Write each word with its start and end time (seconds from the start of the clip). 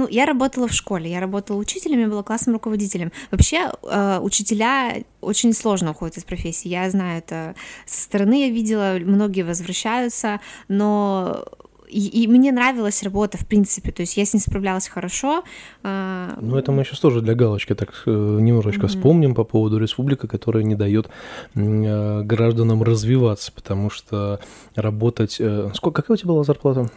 Ну, 0.00 0.08
я 0.08 0.24
работала 0.24 0.66
в 0.66 0.72
школе, 0.72 1.10
я 1.10 1.20
работала 1.20 1.58
учителем, 1.58 2.00
я 2.00 2.08
была 2.08 2.22
классным 2.22 2.54
руководителем. 2.54 3.12
Вообще, 3.30 3.70
э, 3.82 4.18
учителя 4.22 4.94
очень 5.20 5.52
сложно 5.52 5.90
уходят 5.90 6.16
из 6.16 6.24
профессии. 6.24 6.68
Я 6.68 6.88
знаю 6.88 7.18
это 7.18 7.54
со 7.84 8.04
стороны, 8.04 8.46
я 8.46 8.48
видела, 8.48 8.96
многие 8.98 9.42
возвращаются, 9.42 10.40
но 10.68 11.44
и, 11.86 12.22
и 12.22 12.26
мне 12.28 12.50
нравилась 12.50 13.02
работа, 13.02 13.36
в 13.36 13.46
принципе, 13.46 13.92
то 13.92 14.00
есть 14.00 14.16
я 14.16 14.24
с 14.24 14.32
ней 14.32 14.40
справлялась 14.40 14.88
хорошо. 14.88 15.44
А, 15.82 16.38
ну, 16.40 16.56
это 16.56 16.72
мы 16.72 16.84
сейчас 16.84 17.00
тоже 17.00 17.20
для 17.20 17.34
галочки 17.34 17.74
так 17.74 17.90
э, 18.06 18.10
немножечко 18.10 18.86
mm-hmm. 18.86 18.88
вспомним 18.88 19.34
по 19.34 19.44
поводу 19.44 19.78
республики, 19.78 20.26
которая 20.26 20.62
не 20.62 20.76
дает 20.76 21.10
э, 21.54 22.22
гражданам 22.22 22.82
развиваться, 22.82 23.52
потому 23.52 23.90
что 23.90 24.40
работать... 24.76 25.36
Э, 25.40 25.70
сколько, 25.74 26.00
какая 26.00 26.14
у 26.14 26.16
тебя 26.16 26.28
была 26.28 26.44
зарплата? 26.44 26.88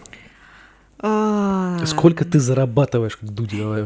А. 1.03 1.77
Сколько 1.85 2.25
ты 2.25 2.39
зарабатываешь, 2.39 3.17
как 3.17 3.29
давай? 3.31 3.85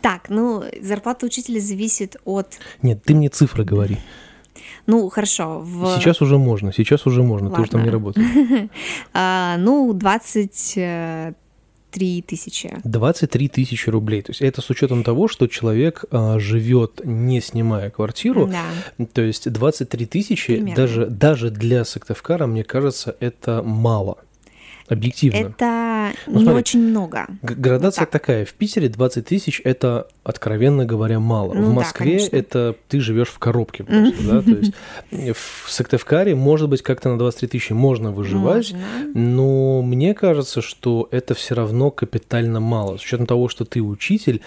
Так, 0.00 0.28
ну, 0.28 0.64
зарплата 0.82 1.26
учителя 1.26 1.60
зависит 1.60 2.16
от... 2.24 2.58
Нет, 2.82 3.02
ты 3.04 3.14
мне 3.14 3.28
цифры 3.28 3.64
говори. 3.64 3.98
Ну, 4.86 5.08
хорошо. 5.08 5.60
В... 5.60 5.96
Сейчас 5.98 6.20
уже 6.20 6.36
можно, 6.36 6.72
сейчас 6.72 7.06
уже 7.06 7.22
можно, 7.22 7.48
Ладно. 7.48 7.56
ты 7.56 7.62
уже 7.62 7.70
там 7.70 7.84
не 7.84 7.90
работаешь. 7.90 8.68
а, 9.14 9.56
ну, 9.58 9.92
20 9.92 10.78
23 11.94 12.22
тысячи. 12.22 12.80
23 12.84 13.48
тысячи 13.48 13.88
рублей. 13.88 14.22
То 14.22 14.30
есть 14.30 14.42
это 14.42 14.60
с 14.60 14.70
учетом 14.70 15.04
того, 15.04 15.28
что 15.28 15.46
человек 15.46 16.04
а, 16.10 16.38
живет 16.38 17.00
не 17.04 17.40
снимая 17.40 17.90
квартиру. 17.90 18.48
Да. 18.48 19.06
То 19.12 19.22
есть 19.22 19.50
23 19.50 20.06
тысячи 20.06 20.74
даже, 20.74 21.06
даже 21.06 21.50
для 21.50 21.84
Сыктывкара, 21.84 22.46
мне 22.46 22.64
кажется, 22.64 23.16
это 23.20 23.62
мало. 23.62 24.18
Объективно. 24.88 25.36
Это 25.36 25.93
ну, 26.26 26.38
не 26.38 26.44
смотри, 26.44 26.58
очень 26.58 26.80
много. 26.80 27.26
Градация 27.42 28.02
вот 28.02 28.10
такая. 28.10 28.44
В 28.44 28.52
Питере 28.54 28.88
20 28.88 29.26
тысяч– 29.26 29.60
это, 29.64 30.08
откровенно 30.22 30.84
говоря, 30.84 31.20
мало. 31.20 31.54
Ну, 31.54 31.70
в 31.70 31.74
Москве 31.74 32.28
да, 32.30 32.36
это 32.36 32.76
ты 32.88 33.00
живешь 33.00 33.28
в 33.28 33.38
коробке 33.38 33.84
просто, 33.84 34.22
да? 34.22 34.42
То 34.42 34.50
есть 34.50 34.72
в 35.10 35.70
Сыктывкаре, 35.70 36.34
может 36.34 36.68
быть, 36.68 36.82
как-то 36.82 37.08
на 37.10 37.18
23 37.18 37.48
тысячи 37.48 37.72
можно 37.72 38.10
выживать, 38.10 38.72
можно. 38.72 39.20
но 39.20 39.82
мне 39.82 40.14
кажется, 40.14 40.62
что 40.62 41.08
это 41.10 41.34
все 41.34 41.54
равно 41.54 41.90
капитально 41.90 42.60
мало. 42.60 42.96
С 42.96 43.02
учетом 43.02 43.26
того, 43.26 43.48
что 43.48 43.64
ты 43.64 43.80
учитель, 43.80 44.40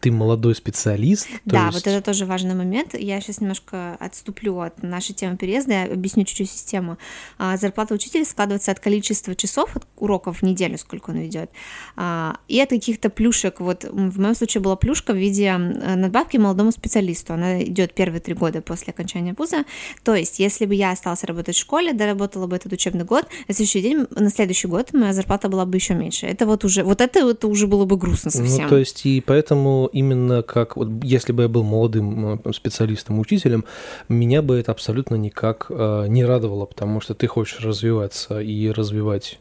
ты 0.00 0.10
молодой 0.10 0.54
специалист. 0.54 1.28
Да, 1.44 1.66
есть... 1.66 1.74
вот 1.74 1.86
это 1.86 2.04
тоже 2.04 2.26
важный 2.26 2.54
момент. 2.54 2.94
Я 2.94 3.20
сейчас 3.20 3.40
немножко 3.40 3.96
отступлю 4.00 4.58
от 4.60 4.82
нашей 4.82 5.14
темы 5.14 5.36
переезда, 5.36 5.72
я 5.72 5.84
объясню 5.84 6.24
чуть-чуть 6.24 6.50
систему. 6.50 6.98
А, 7.38 7.56
зарплата 7.56 7.94
учителя 7.94 8.24
складывается 8.24 8.72
от 8.72 8.80
количества 8.80 9.34
часов 9.34 9.76
уроков 9.96 10.38
в 10.38 10.42
неделю, 10.42 10.78
сколько 10.78 10.97
он 11.06 11.16
ведет. 11.16 11.50
А, 11.96 12.38
и 12.48 12.60
от 12.60 12.70
каких-то 12.70 13.10
плюшек. 13.10 13.60
Вот 13.60 13.84
в 13.84 14.20
моем 14.20 14.34
случае 14.34 14.62
была 14.62 14.76
плюшка 14.76 15.12
в 15.12 15.16
виде 15.16 15.56
надбавки 15.56 16.36
молодому 16.36 16.72
специалисту. 16.72 17.34
Она 17.34 17.62
идет 17.62 17.94
первые 17.94 18.20
три 18.20 18.34
года 18.34 18.62
после 18.62 18.92
окончания 18.92 19.34
вуза. 19.36 19.64
То 20.02 20.14
есть, 20.14 20.38
если 20.38 20.66
бы 20.66 20.74
я 20.74 20.92
осталась 20.92 21.24
работать 21.24 21.56
в 21.56 21.58
школе, 21.58 21.92
доработала 21.92 22.46
бы 22.46 22.56
этот 22.56 22.72
учебный 22.72 23.04
год, 23.04 23.26
на 23.46 23.54
следующий 23.54 23.82
день, 23.82 24.06
на 24.10 24.30
следующий 24.30 24.68
год 24.68 24.92
моя 24.92 25.12
зарплата 25.12 25.48
была 25.48 25.66
бы 25.66 25.76
еще 25.76 25.94
меньше. 25.94 26.26
Это 26.26 26.46
вот 26.46 26.64
уже, 26.64 26.82
вот 26.82 27.00
это, 27.00 27.20
это 27.30 27.48
уже 27.48 27.66
было 27.66 27.84
бы 27.84 27.96
грустно 27.96 28.30
ну, 28.34 28.40
совсем. 28.40 28.64
Ну, 28.64 28.68
то 28.68 28.78
есть, 28.78 29.04
и 29.06 29.20
поэтому 29.20 29.88
именно 29.92 30.42
как, 30.42 30.76
вот, 30.76 30.88
если 31.02 31.32
бы 31.32 31.42
я 31.42 31.48
был 31.48 31.64
молодым 31.64 32.40
специалистом, 32.52 33.18
учителем, 33.18 33.64
меня 34.08 34.42
бы 34.42 34.56
это 34.56 34.72
абсолютно 34.72 35.16
никак 35.16 35.66
э, 35.70 36.06
не 36.08 36.24
радовало, 36.24 36.66
потому 36.66 37.00
что 37.00 37.14
ты 37.14 37.26
хочешь 37.26 37.60
развиваться 37.60 38.40
и 38.40 38.70
развивать 38.70 39.40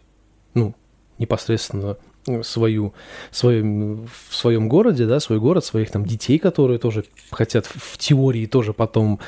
ну, 0.54 0.76
непосредственно 1.20 1.98
свою, 2.44 2.94
свою, 3.32 4.08
в 4.30 4.36
своем 4.36 4.68
городе, 4.68 5.06
да, 5.06 5.20
свой 5.20 5.40
город, 5.40 5.66
своих 5.66 5.92
там 5.92 6.06
детей, 6.06 6.38
которые 6.40 6.80
тоже 6.80 7.06
хотят 7.32 7.66
в 7.66 7.98
теории 7.98 8.46
тоже 8.46 8.74
потом 8.74 9.20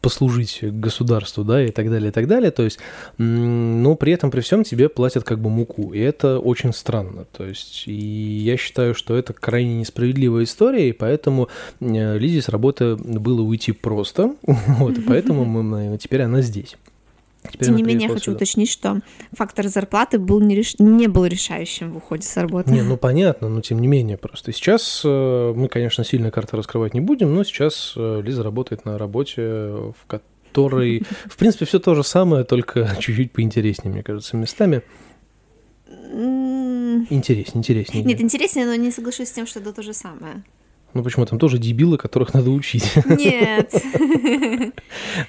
послужить 0.00 0.60
государству, 0.62 1.44
да, 1.44 1.64
и 1.64 1.70
так 1.70 1.90
далее, 1.90 2.08
и 2.08 2.12
так 2.12 2.26
далее. 2.26 2.50
То 2.50 2.62
есть, 2.62 2.78
но 3.18 3.94
при 3.96 4.12
этом, 4.12 4.30
при 4.30 4.40
всем 4.40 4.64
тебе 4.64 4.88
платят 4.88 5.24
как 5.24 5.40
бы 5.40 5.50
муку, 5.50 5.92
и 5.92 5.98
это 5.98 6.38
очень 6.38 6.72
странно. 6.72 7.26
То 7.36 7.44
есть, 7.44 7.84
и 7.86 7.92
я 7.92 8.56
считаю, 8.56 8.94
что 8.94 9.16
это 9.16 9.32
крайне 9.32 9.74
несправедливая 9.74 10.44
история, 10.44 10.88
и 10.88 10.92
поэтому 10.92 11.48
Лизе 11.80 12.42
с 12.42 12.48
работы 12.48 12.96
было 12.96 13.42
уйти 13.42 13.72
просто, 13.72 14.34
вот, 14.42 14.98
и 14.98 15.00
поэтому 15.02 15.44
мы, 15.44 15.98
теперь 15.98 16.22
она 16.22 16.40
здесь. 16.40 16.76
Теперь 17.50 17.68
Тем 17.68 17.76
не 17.76 17.82
менее, 17.82 18.06
я 18.06 18.14
хочу 18.14 18.26
сюда. 18.26 18.36
уточнить, 18.36 18.70
что 18.70 19.00
фактор 19.32 19.66
зарплаты 19.66 20.18
был 20.18 20.40
не, 20.40 20.54
реш... 20.54 20.78
не 20.78 21.08
был 21.08 21.24
решающим 21.26 21.92
в 21.92 21.96
уходе 21.96 22.22
с 22.22 22.36
работы. 22.36 22.70
Не, 22.70 22.82
ну 22.82 22.96
понятно, 22.96 23.48
но 23.48 23.60
тем 23.60 23.80
не 23.80 23.88
менее 23.88 24.16
просто. 24.16 24.52
Сейчас 24.52 25.02
э, 25.04 25.52
мы, 25.54 25.68
конечно, 25.68 26.04
сильно 26.04 26.30
карты 26.30 26.56
раскрывать 26.56 26.94
не 26.94 27.00
будем, 27.00 27.34
но 27.34 27.42
сейчас 27.42 27.94
э, 27.96 28.22
Лиза 28.24 28.44
работает 28.44 28.84
на 28.84 28.96
работе, 28.96 29.42
в 29.42 30.06
которой, 30.06 31.04
в 31.26 31.36
принципе, 31.36 31.64
все 31.64 31.80
то 31.80 31.94
же 31.94 32.04
самое, 32.04 32.44
только 32.44 32.88
чуть-чуть 33.00 33.32
поинтереснее, 33.32 33.92
мне 33.92 34.02
кажется, 34.02 34.36
местами. 34.36 34.82
Интереснее, 37.10 37.58
интереснее. 37.58 38.04
Нет, 38.04 38.20
интереснее, 38.20 38.66
но 38.66 38.74
не 38.76 38.92
соглашусь 38.92 39.28
с 39.28 39.32
тем, 39.32 39.46
что 39.46 39.58
это 39.60 39.72
то 39.72 39.82
же 39.82 39.94
самое. 39.94 40.44
Ну 40.94 41.02
почему 41.02 41.26
там 41.26 41.38
тоже 41.38 41.58
дебилы, 41.58 41.96
которых 41.96 42.34
надо 42.34 42.50
учить? 42.50 42.92
Нет. 43.06 43.72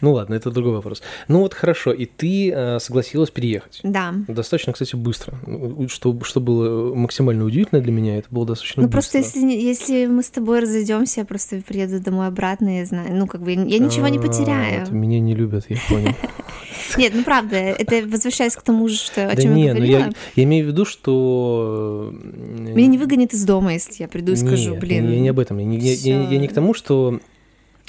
Ну 0.01 0.13
ладно, 0.13 0.33
это 0.33 0.51
другой 0.51 0.73
вопрос. 0.73 1.01
Ну 1.27 1.39
вот 1.39 1.53
хорошо, 1.53 1.91
и 1.91 2.05
ты 2.05 2.51
э, 2.51 2.79
согласилась 2.79 3.29
переехать. 3.29 3.79
Да. 3.83 4.13
Достаточно, 4.27 4.73
кстати, 4.73 4.95
быстро. 4.95 5.37
Ну, 5.45 5.87
что, 5.89 6.17
что 6.23 6.39
было 6.39 6.93
максимально 6.93 7.45
удивительно 7.45 7.81
для 7.81 7.91
меня, 7.91 8.17
это 8.17 8.27
было 8.29 8.45
достаточно 8.45 8.83
ну, 8.83 8.87
быстро. 8.87 8.97
Ну 8.97 9.01
просто 9.01 9.17
если, 9.17 9.59
если 9.59 10.05
мы 10.07 10.23
с 10.23 10.29
тобой 10.29 10.59
разойдемся, 10.59 11.21
я 11.21 11.25
просто 11.25 11.61
приеду 11.61 11.99
домой 11.99 12.27
обратно, 12.27 12.79
я 12.79 12.85
знаю, 12.85 13.15
ну 13.15 13.27
как 13.27 13.41
бы 13.41 13.51
я 13.51 13.79
ничего 13.79 14.07
не 14.07 14.19
потеряю. 14.19 14.91
Меня 14.91 15.19
не 15.19 15.35
любят, 15.35 15.65
я 15.69 15.77
понял. 15.89 16.13
Нет, 16.97 17.13
ну 17.15 17.23
правда, 17.23 17.55
это 17.55 18.07
возвращаясь 18.07 18.55
к 18.55 18.61
тому 18.61 18.87
же, 18.87 18.95
что, 18.95 19.27
о 19.27 19.35
чем 19.35 19.55
я 19.55 19.73
говорила. 19.73 19.99
Ну, 19.99 20.05
я, 20.05 20.11
я 20.35 20.43
имею 20.43 20.65
в 20.65 20.67
виду, 20.69 20.85
что... 20.85 22.13
Меня 22.13 22.87
не 22.87 22.97
выгонят 22.97 23.33
из 23.33 23.43
дома, 23.45 23.73
если 23.73 24.03
я 24.03 24.07
приду 24.07 24.33
и 24.33 24.35
скажу, 24.35 24.75
блин. 24.75 25.09
Я 25.09 25.19
не 25.19 25.29
об 25.29 25.39
этом. 25.39 25.52
Я 25.57 25.65
не, 25.65 25.77
я, 25.77 25.93
я, 25.93 26.29
я 26.29 26.39
не 26.39 26.47
к 26.47 26.53
тому, 26.53 26.73
что 26.73 27.19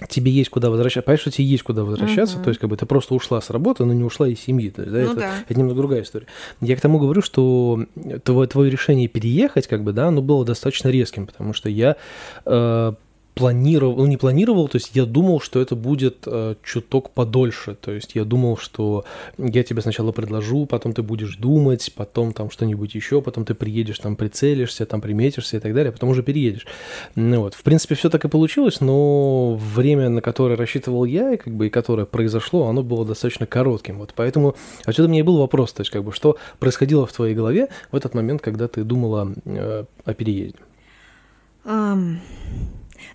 тебе 0.08 0.32
есть 0.32 0.50
куда 0.50 0.70
возвращаться. 0.70 1.06
Понимаешь, 1.06 1.20
что 1.20 1.30
тебе 1.30 1.46
есть 1.46 1.62
куда 1.62 1.84
возвращаться, 1.84 2.38
uh-huh. 2.38 2.42
то 2.42 2.48
есть 2.48 2.60
как 2.60 2.68
бы 2.68 2.76
ты 2.76 2.84
просто 2.86 3.14
ушла 3.14 3.40
с 3.40 3.50
работы, 3.50 3.84
но 3.84 3.92
не 3.92 4.02
ушла 4.02 4.28
из 4.28 4.40
семьи. 4.40 4.70
То 4.70 4.82
есть, 4.82 4.92
да, 4.92 5.00
ну, 5.00 5.12
это, 5.12 5.20
да. 5.20 5.34
это 5.48 5.58
немного 5.58 5.78
другая 5.78 6.02
история. 6.02 6.26
Я 6.60 6.76
к 6.76 6.80
тому 6.80 6.98
говорю, 6.98 7.22
что 7.22 7.86
твое, 8.24 8.48
твое 8.48 8.70
решение 8.70 9.08
переехать, 9.08 9.66
как 9.68 9.84
бы, 9.84 9.92
да, 9.92 10.08
оно 10.08 10.20
было 10.20 10.44
достаточно 10.44 10.88
резким, 10.88 11.26
потому 11.26 11.52
что 11.52 11.68
я 11.68 11.96
э, 12.44 12.92
планировал, 13.34 13.96
ну 13.96 14.06
не 14.06 14.16
планировал, 14.16 14.68
то 14.68 14.76
есть 14.76 14.92
я 14.94 15.04
думал, 15.04 15.40
что 15.40 15.60
это 15.60 15.74
будет 15.74 16.18
э, 16.26 16.54
чуток 16.62 17.10
подольше, 17.10 17.74
то 17.74 17.90
есть 17.90 18.14
я 18.14 18.24
думал, 18.24 18.56
что 18.56 19.04
я 19.38 19.64
тебе 19.64 19.82
сначала 19.82 20.12
предложу, 20.12 20.66
потом 20.66 20.92
ты 20.92 21.02
будешь 21.02 21.36
думать, 21.36 21.92
потом 21.96 22.32
там 22.32 22.50
что-нибудь 22.50 22.94
еще, 22.94 23.20
потом 23.20 23.44
ты 23.44 23.54
приедешь, 23.54 23.98
там 23.98 24.14
прицелишься, 24.14 24.86
там 24.86 25.00
приметишься 25.00 25.56
и 25.56 25.60
так 25.60 25.74
далее, 25.74 25.88
а 25.90 25.92
потом 25.92 26.10
уже 26.10 26.22
переедешь. 26.22 26.66
Ну, 27.16 27.40
вот, 27.40 27.54
в 27.54 27.62
принципе, 27.64 27.96
все 27.96 28.08
так 28.08 28.24
и 28.24 28.28
получилось, 28.28 28.80
но 28.80 29.56
время, 29.56 30.08
на 30.08 30.20
которое 30.20 30.56
рассчитывал 30.56 31.04
я, 31.04 31.32
и 31.32 31.36
как 31.36 31.52
бы 31.52 31.66
и 31.66 31.70
которое 31.70 32.06
произошло, 32.06 32.68
оно 32.68 32.84
было 32.84 33.04
достаточно 33.04 33.46
коротким, 33.46 33.98
вот, 33.98 34.12
поэтому 34.14 34.54
отсюда 34.84 35.08
мне 35.08 35.20
и 35.20 35.22
был 35.22 35.38
вопрос, 35.38 35.72
то 35.72 35.80
есть 35.80 35.90
как 35.90 36.04
бы 36.04 36.12
что 36.12 36.36
происходило 36.60 37.04
в 37.04 37.12
твоей 37.12 37.34
голове 37.34 37.68
в 37.90 37.96
этот 37.96 38.14
момент, 38.14 38.42
когда 38.42 38.68
ты 38.68 38.84
думала 38.84 39.32
э, 39.44 39.84
о 40.04 40.14
переезде? 40.14 40.58
Um... 41.64 42.18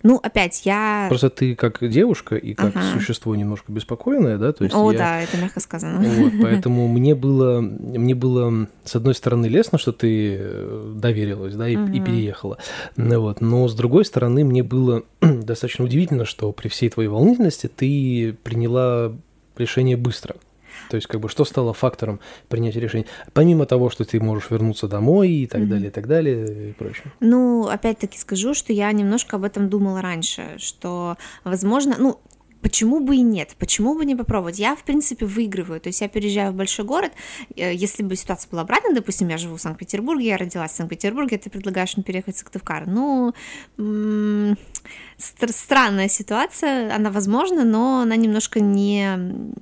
Ну, 0.02 0.18
опять, 0.22 0.64
я... 0.64 1.06
Просто 1.08 1.30
ты 1.30 1.54
как 1.54 1.86
девушка 1.86 2.36
и 2.36 2.54
как 2.54 2.74
ага. 2.74 2.92
существо 2.94 3.34
немножко 3.36 3.70
беспокойное, 3.70 4.38
да? 4.38 4.52
То 4.52 4.64
есть 4.64 4.74
О, 4.74 4.90
я... 4.92 4.98
да, 4.98 5.20
это 5.20 5.36
мягко 5.36 5.60
сказано. 5.60 6.00
Вот, 6.00 6.32
поэтому 6.42 6.88
мне 6.88 7.14
было, 7.14 7.60
мне 7.60 8.14
было, 8.14 8.66
с 8.84 8.96
одной 8.96 9.14
стороны, 9.14 9.46
лестно, 9.46 9.78
что 9.78 9.92
ты 9.92 10.36
э, 10.40 10.92
доверилась, 10.96 11.54
да, 11.54 11.68
и, 11.68 11.76
угу. 11.76 11.92
и 11.92 12.00
переехала. 12.00 12.58
Вот. 12.96 13.40
Но 13.40 13.68
с 13.68 13.74
другой 13.74 14.04
стороны, 14.04 14.44
мне 14.44 14.62
было 14.62 15.02
достаточно 15.20 15.84
удивительно, 15.84 16.24
что 16.24 16.52
при 16.52 16.68
всей 16.68 16.88
твоей 16.88 17.08
волнительности 17.08 17.66
ты 17.68 18.36
приняла 18.42 19.12
решение 19.56 19.96
быстро. 19.96 20.36
То 20.88 20.96
есть, 20.96 21.06
как 21.06 21.20
бы, 21.20 21.28
что 21.28 21.44
стало 21.44 21.72
фактором 21.72 22.20
принятия 22.48 22.80
решения? 22.80 23.06
Помимо 23.32 23.66
того, 23.66 23.90
что 23.90 24.04
ты 24.04 24.20
можешь 24.20 24.50
вернуться 24.50 24.88
домой 24.88 25.30
и 25.30 25.46
так 25.46 25.62
mm-hmm. 25.62 25.66
далее, 25.66 25.88
и 25.88 25.90
так 25.90 26.06
далее, 26.06 26.70
и 26.70 26.72
прочее. 26.72 27.12
Ну, 27.20 27.68
опять-таки 27.68 28.18
скажу, 28.18 28.54
что 28.54 28.72
я 28.72 28.90
немножко 28.92 29.36
об 29.36 29.44
этом 29.44 29.68
думала 29.68 30.00
раньше, 30.02 30.56
что, 30.58 31.16
возможно, 31.44 31.96
ну, 31.98 32.20
Почему 32.62 33.00
бы 33.00 33.16
и 33.16 33.22
нет? 33.22 33.56
Почему 33.58 33.94
бы 33.94 34.04
не 34.04 34.14
попробовать? 34.14 34.58
Я, 34.58 34.76
в 34.76 34.84
принципе, 34.84 35.24
выигрываю. 35.24 35.80
То 35.80 35.88
есть 35.88 36.00
я 36.00 36.08
переезжаю 36.08 36.52
в 36.52 36.56
большой 36.56 36.84
город. 36.84 37.12
Э, 37.56 37.74
если 37.74 38.02
бы 38.02 38.16
ситуация 38.16 38.50
была 38.50 38.62
обратная, 38.62 38.94
допустим, 38.94 39.28
я 39.28 39.38
живу 39.38 39.56
в 39.56 39.60
Санкт-Петербурге, 39.60 40.26
я 40.26 40.36
родилась 40.36 40.72
в 40.72 40.76
Санкт-Петербурге, 40.76 41.38
ты 41.38 41.48
предлагаешь 41.48 41.96
мне 41.96 42.04
переехать 42.04 42.36
в 42.36 42.38
Сыктывкар. 42.38 42.86
Ну, 42.86 43.34
странная 45.18 46.08
ситуация, 46.08 46.94
она 46.94 47.10
возможна, 47.10 47.64
но 47.64 48.00
она 48.00 48.16
немножко 48.16 48.60
не, 48.60 49.16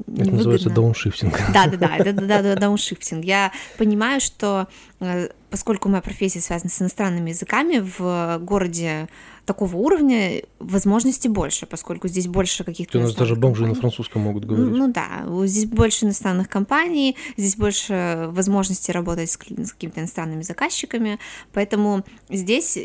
не 0.07 0.23
Это 0.23 0.31
называется 0.31 0.71
дауншифтинг. 0.71 1.39
Да, 1.53 1.67
да, 1.67 1.77
да, 1.77 1.97
это 1.97 2.13
да, 2.13 2.43
да, 2.43 2.57
дауншифтинг. 2.57 3.25
Я 3.25 3.53
понимаю, 3.77 4.21
что 4.21 4.69
э, 5.01 5.29
поскольку 5.51 5.89
моя 5.89 6.03
профессия 6.03 6.41
связана 6.41 6.71
с 6.71 6.81
иностранными 6.81 7.31
языками 7.31 7.79
в 7.99 8.39
городе 8.39 9.09
такого 9.49 9.77
уровня 9.77 10.43
возможностей 10.59 11.31
больше, 11.31 11.65
поскольку 11.65 12.07
здесь 12.07 12.29
больше 12.29 12.65
каких-то... 12.65 12.99
У 12.99 13.03
нас 13.03 13.15
даже 13.15 13.35
бомжи 13.35 13.63
компаний. 13.63 13.75
на 13.75 13.81
французском 13.81 14.23
могут 14.23 14.45
говорить. 14.45 14.71
Ну, 14.71 14.87
ну 14.87 14.93
да, 14.93 15.47
здесь 15.47 15.65
больше 15.65 16.05
иностранных 16.05 16.51
компаний, 16.51 17.17
здесь 17.39 17.57
больше 17.57 18.29
возможностей 18.29 18.93
работать 18.93 19.31
с, 19.31 19.39
с 19.39 19.73
какими-то 19.73 20.01
иностранными 20.01 20.43
заказчиками, 20.43 21.19
поэтому 21.55 22.05
здесь 22.29 22.77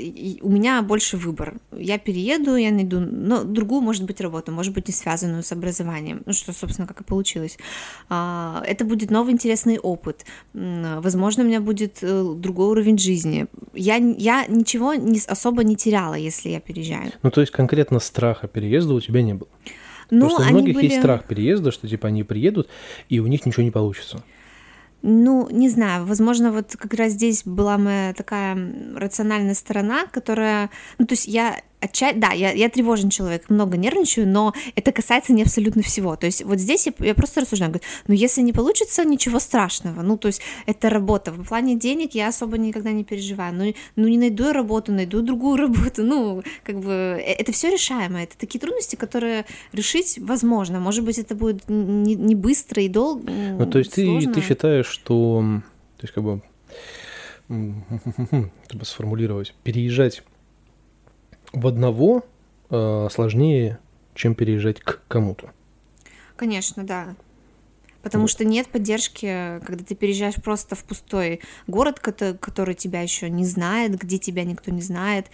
у 0.41 0.49
меня 0.49 0.81
больше 0.81 1.17
выбор. 1.17 1.55
Я 1.73 1.97
перееду, 1.97 2.32
я 2.35 2.71
найду 2.71 2.99
ну, 2.99 3.43
другую, 3.43 3.81
может 3.81 4.03
быть, 4.03 4.21
работу, 4.21 4.51
может 4.51 4.73
быть, 4.73 4.87
не 4.87 4.93
связанную 4.93 5.43
с 5.43 5.51
образованием, 5.51 6.21
ну, 6.25 6.33
что, 6.33 6.53
собственно, 6.53 6.87
как 6.87 7.01
и 7.01 7.03
получилось. 7.03 7.57
А, 8.09 8.63
это 8.65 8.85
будет 8.85 9.11
новый 9.11 9.33
интересный 9.33 9.77
опыт. 9.77 10.25
Возможно, 10.53 11.43
у 11.43 11.47
меня 11.47 11.61
будет 11.61 11.99
э, 12.01 12.33
другой 12.35 12.67
уровень 12.67 12.97
жизни. 12.97 13.47
Я, 13.73 13.95
я 13.95 14.45
ничего 14.47 14.93
не, 14.93 15.19
особо 15.27 15.63
не 15.63 15.75
теряла, 15.75 16.15
если 16.15 16.49
я 16.49 16.59
переезжаю. 16.59 17.11
Ну, 17.21 17.31
то 17.31 17.41
есть 17.41 17.51
конкретно 17.51 17.99
страха 17.99 18.47
переезда 18.47 18.93
у 18.93 19.01
тебя 19.01 19.21
не 19.21 19.33
было? 19.33 19.49
Ну, 20.09 20.29
что 20.29 20.41
у 20.41 20.45
многих 20.45 20.75
были... 20.75 20.85
есть 20.85 20.99
страх 20.99 21.25
переезда, 21.25 21.71
что 21.71 21.87
типа 21.87 22.07
они 22.07 22.23
приедут, 22.23 22.69
и 23.09 23.19
у 23.19 23.27
них 23.27 23.45
ничего 23.45 23.63
не 23.63 23.71
получится. 23.71 24.23
Ну, 25.05 25.49
не 25.51 25.67
знаю, 25.67 26.05
возможно, 26.05 26.53
вот 26.53 26.77
как 26.77 26.93
раз 26.93 27.11
здесь 27.11 27.43
была 27.43 27.77
моя 27.77 28.13
такая 28.13 28.57
рациональная 28.95 29.53
сторона, 29.53 30.05
которая, 30.05 30.69
ну, 30.97 31.05
то 31.05 31.13
есть 31.13 31.27
я 31.27 31.61
отча... 31.83 32.13
да, 32.13 32.31
я, 32.31 32.51
я 32.51 32.69
тревожен 32.69 33.09
человек, 33.09 33.49
много 33.49 33.77
нервничаю, 33.77 34.27
но 34.27 34.53
это 34.75 34.91
касается 34.91 35.33
не 35.33 35.43
абсолютно 35.43 35.81
всего. 35.81 36.15
То 36.15 36.25
есть 36.25 36.43
вот 36.43 36.59
здесь 36.59 36.87
я, 36.87 36.93
я 36.99 37.15
просто 37.15 37.41
рассуждаю, 37.41 37.71
говорю, 37.71 37.85
ну 38.07 38.13
если 38.13 38.41
не 38.41 38.53
получится, 38.53 39.03
ничего 39.03 39.39
страшного. 39.39 40.01
Ну, 40.01 40.17
то 40.17 40.27
есть 40.27 40.41
это 40.65 40.89
работа. 40.89 41.31
В 41.31 41.47
плане 41.47 41.75
денег 41.75 42.15
я 42.15 42.29
особо 42.29 42.57
никогда 42.57 42.91
не 42.91 43.03
переживаю. 43.03 43.53
Ну, 43.53 43.73
ну 43.95 44.07
не 44.07 44.17
найду 44.17 44.45
я 44.45 44.53
работу, 44.53 44.91
найду 44.91 45.21
другую 45.21 45.57
работу. 45.67 46.03
Ну, 46.03 46.43
как 46.63 46.79
бы 46.79 46.91
э, 46.91 47.33
это 47.33 47.51
все 47.51 47.69
решаемо. 47.69 48.23
Это 48.23 48.37
такие 48.37 48.59
трудности, 48.59 48.95
которые 48.95 49.45
решить 49.71 50.19
возможно. 50.19 50.79
Может 50.79 51.03
быть, 51.03 51.19
это 51.19 51.35
будет 51.35 51.69
не, 51.69 52.15
не 52.15 52.35
быстро 52.35 52.81
и 52.81 52.87
долго. 52.87 53.31
Ну, 53.31 53.65
то 53.65 53.79
есть 53.79 53.93
ты, 53.93 54.27
ты 54.33 54.41
считаешь, 54.41 54.87
что 54.87 55.43
то 55.97 56.05
есть 56.05 56.13
как 56.13 56.23
бы 56.23 56.41
чтобы 57.47 58.49
сформулировать, 58.85 59.53
переезжать 59.63 60.23
в 61.53 61.67
одного 61.67 62.25
э, 62.69 63.07
сложнее, 63.11 63.79
чем 64.13 64.35
переезжать 64.35 64.79
к 64.81 65.01
кому-то. 65.07 65.51
Конечно, 66.35 66.83
да. 66.83 67.15
Потому 68.01 68.25
вот. 68.25 68.31
что 68.31 68.43
нет 68.43 68.67
поддержки, 68.67 69.61
когда 69.65 69.83
ты 69.85 69.95
переезжаешь 69.95 70.35
просто 70.35 70.75
в 70.75 70.83
пустой 70.83 71.39
город, 71.67 71.99
который 72.01 72.73
тебя 72.75 73.01
еще 73.01 73.29
не 73.29 73.45
знает, 73.45 73.97
где 73.97 74.17
тебя 74.17 74.43
никто 74.43 74.71
не 74.71 74.81
знает, 74.81 75.27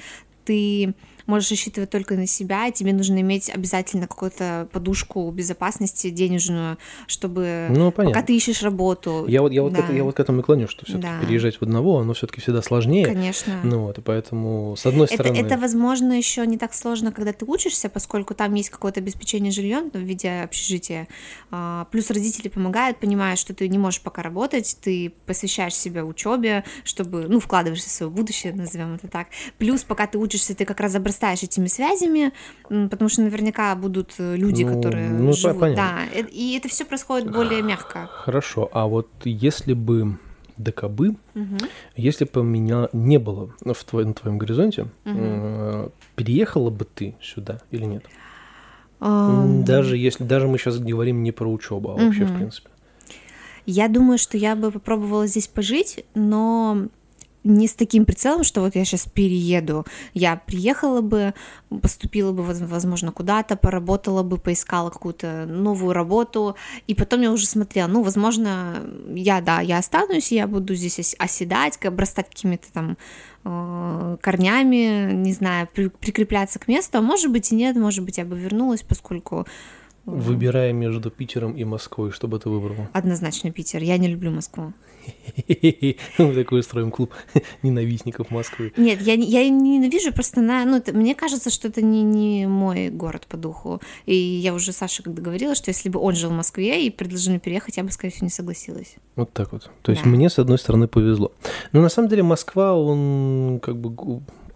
ты 0.46 0.94
можешь 1.26 1.52
рассчитывать 1.52 1.90
только 1.90 2.16
на 2.16 2.28
себя, 2.28 2.68
и 2.68 2.72
тебе 2.72 2.94
нужно 2.94 3.22
иметь 3.22 3.50
обязательно 3.50 4.08
какую-то 4.08 4.68
подушку 4.72 5.30
безопасности 5.32 6.10
денежную, 6.10 6.78
чтобы 7.08 7.68
ну, 7.70 7.92
пока 7.92 8.22
ты 8.22 8.36
ищешь 8.36 8.64
работу. 8.64 9.26
Я 9.28 9.42
вот, 9.42 9.52
я 9.52 9.64
вот, 9.64 9.74
да. 9.74 9.82
к, 9.84 9.94
я 9.94 10.04
вот 10.04 10.16
к 10.16 10.20
этому 10.20 10.42
и 10.42 10.44
клоню, 10.44 10.68
что 10.68 10.86
все-таки 10.86 11.08
да. 11.08 11.20
переезжать 11.22 11.58
в 11.58 11.64
одного, 11.64 12.00
оно 12.00 12.14
все-таки 12.14 12.42
всегда 12.42 12.62
сложнее. 12.62 13.06
Конечно. 13.06 13.60
Ну 13.64 13.86
вот, 13.86 13.98
и 13.98 14.02
поэтому, 14.02 14.76
с 14.78 14.86
одной 14.86 15.08
стороны... 15.08 15.38
Это, 15.38 15.48
это 15.48 15.58
возможно, 15.58 16.14
еще 16.14 16.46
не 16.46 16.58
так 16.58 16.74
сложно, 16.74 17.12
когда 17.12 17.34
ты 17.34 17.46
учишься, 17.46 17.90
поскольку 17.90 18.34
там 18.34 18.54
есть 18.54 18.70
какое-то 18.70 19.00
обеспечение 19.00 19.52
жильем 19.52 19.90
в 19.92 19.98
виде 19.98 20.42
общежития. 20.44 21.08
А, 21.52 21.86
плюс 21.92 22.10
родители 22.10 22.48
помогают, 22.50 23.00
понимают, 23.00 23.40
что 23.40 23.54
ты 23.54 23.68
не 23.68 23.78
можешь 23.78 24.02
пока 24.02 24.22
работать, 24.22 24.78
ты 24.82 25.14
посвящаешь 25.26 25.76
себя 25.76 26.06
учебе, 26.06 26.64
чтобы, 26.84 27.28
ну, 27.28 27.40
вкладываешься 27.40 27.90
в 27.90 27.92
свое 27.92 28.12
будущее, 28.12 28.54
назовем 28.54 28.96
это 28.96 29.08
так. 29.08 29.28
Плюс, 29.58 29.84
пока 29.84 30.08
ты 30.08 30.18
учишься, 30.18 30.56
ты 30.56 30.66
как 30.66 30.80
раз 30.80 30.92
обрастаешь 31.20 31.44
этими 31.44 31.68
связями, 31.68 32.32
потому 32.64 33.10
что 33.10 33.22
наверняка 33.22 33.76
будут 33.76 34.14
э, 34.18 34.36
люди, 34.36 34.64
ну, 34.64 34.76
которые 34.76 35.10
ну, 35.10 35.34
живут. 35.34 35.60
Понятно. 35.60 36.08
Да, 36.14 36.20
и 36.32 36.58
это 36.58 36.70
все 36.70 36.86
происходит 36.86 37.32
более 37.32 37.62
мягко. 37.62 38.08
Хорошо, 38.12 38.70
а 38.72 38.88
вот 38.88 39.08
если 39.26 39.74
бы 39.74 40.18
ДКБ, 40.58 41.00
угу. 41.00 41.58
если 41.96 42.26
бы 42.26 42.44
меня 42.44 42.90
не 42.94 43.18
было 43.18 43.54
в 43.66 43.84
твой, 43.84 44.06
на 44.06 44.14
твоем 44.14 44.38
горизонте, 44.38 44.88
угу. 45.06 45.92
переехала 46.16 46.70
бы 46.70 46.86
ты 46.86 47.16
сюда 47.22 47.60
или 47.72 47.86
нет? 47.86 48.06
Um... 49.00 49.64
Даже 49.64 49.98
если 49.98 50.26
даже 50.26 50.48
мы 50.48 50.58
сейчас 50.58 50.78
говорим 50.80 51.24
не 51.24 51.32
про 51.32 51.48
учебу, 51.50 51.92
а 51.92 51.94
вообще 51.94 52.24
угу. 52.24 52.34
в 52.34 52.36
принципе. 52.36 52.70
Я 53.66 53.88
думаю, 53.88 54.18
что 54.18 54.38
я 54.38 54.56
бы 54.56 54.72
попробовала 54.72 55.28
здесь 55.28 55.48
пожить, 55.48 56.04
но 56.16 56.88
не 57.44 57.68
с 57.68 57.74
таким 57.74 58.06
прицелом, 58.06 58.44
что 58.44 58.62
вот 58.62 58.76
я 58.76 58.84
сейчас 58.86 59.06
перееду. 59.06 59.86
Я 60.14 60.36
приехала 60.36 61.02
бы, 61.02 61.34
поступила 61.82 62.32
бы, 62.32 62.44
возможно, 62.44 63.12
куда-то, 63.12 63.56
поработала 63.56 64.24
бы, 64.24 64.38
поискала 64.38 64.90
какую-то 64.90 65.46
новую 65.46 65.94
работу, 65.94 66.56
и 66.88 66.96
потом 66.96 67.22
я 67.22 67.32
уже 67.32 67.46
смотрела, 67.46 67.88
ну, 67.88 68.04
возможно, 68.04 68.84
я, 69.14 69.42
да, 69.42 69.62
я 69.62 69.78
останусь, 69.78 70.32
я 70.32 70.48
буду 70.48 70.76
здесь 70.76 71.16
оседать, 71.18 71.84
обрастать 71.86 72.30
какими-то 72.30 72.68
там 72.74 72.98
э, 73.46 74.18
корнями, 74.22 75.14
не 75.14 75.34
знаю, 75.34 75.68
прикрепляться 75.74 76.60
к 76.60 76.68
месту, 76.68 76.98
а 76.98 77.02
может 77.02 77.32
быть 77.32 77.52
и 77.52 77.56
нет, 77.56 77.76
может 77.78 78.04
быть, 78.04 78.18
я 78.18 78.26
бы 78.26 78.38
вернулась, 78.38 78.82
поскольку 78.82 79.48
Выбирая 80.06 80.74
между 80.74 81.12
Питером 81.12 81.54
и 81.54 81.64
Москвой, 81.64 82.12
что 82.12 82.28
бы 82.28 82.40
ты 82.40 82.50
выбрала? 82.50 82.90
Однозначно 82.94 83.52
Питер. 83.52 83.84
Я 83.84 83.98
не 83.98 84.08
люблю 84.08 84.32
Москву. 84.32 84.74
Мы 86.18 86.34
такой 86.36 86.64
строим 86.64 86.92
клуб 86.92 87.14
ненавистников 87.64 88.32
Москвы. 88.32 88.74
Нет, 88.78 89.02
я, 89.02 89.14
я 89.14 89.48
не 89.50 89.78
ненавижу, 89.78 90.12
просто 90.14 90.42
на, 90.42 90.66
ну, 90.66 90.78
это, 90.78 90.94
мне 90.94 91.16
кажется, 91.16 91.50
что 91.50 91.68
это 91.68 91.82
не, 91.82 92.04
не 92.04 92.48
мой 92.48 92.90
город 92.90 93.28
по 93.28 93.38
духу. 93.38 93.82
И 94.06 94.16
я 94.16 94.54
уже 94.54 94.72
Саше 94.72 95.04
когда 95.04 95.22
говорила, 95.22 95.56
что 95.56 95.70
если 95.70 95.90
бы 95.90 96.00
он 96.00 96.16
жил 96.16 96.30
в 96.30 96.34
Москве 96.34 96.86
и 96.86 96.90
предложил 96.90 97.32
мне 97.32 97.40
переехать, 97.40 97.78
я 97.78 97.84
бы, 97.84 97.92
скорее 97.92 98.12
всего, 98.12 98.26
не 98.26 98.32
согласилась. 98.32 98.96
Вот 99.16 99.32
так 99.34 99.52
вот. 99.52 99.70
То 99.82 99.92
есть 99.92 100.04
да. 100.04 100.10
мне, 100.10 100.30
с 100.30 100.40
одной 100.40 100.58
стороны, 100.58 100.88
повезло. 100.88 101.32
Но 101.72 101.82
на 101.82 101.90
самом 101.90 102.10
деле 102.10 102.24
Москва, 102.24 102.76
он 102.76 103.60
как 103.62 103.78
бы 103.78 103.90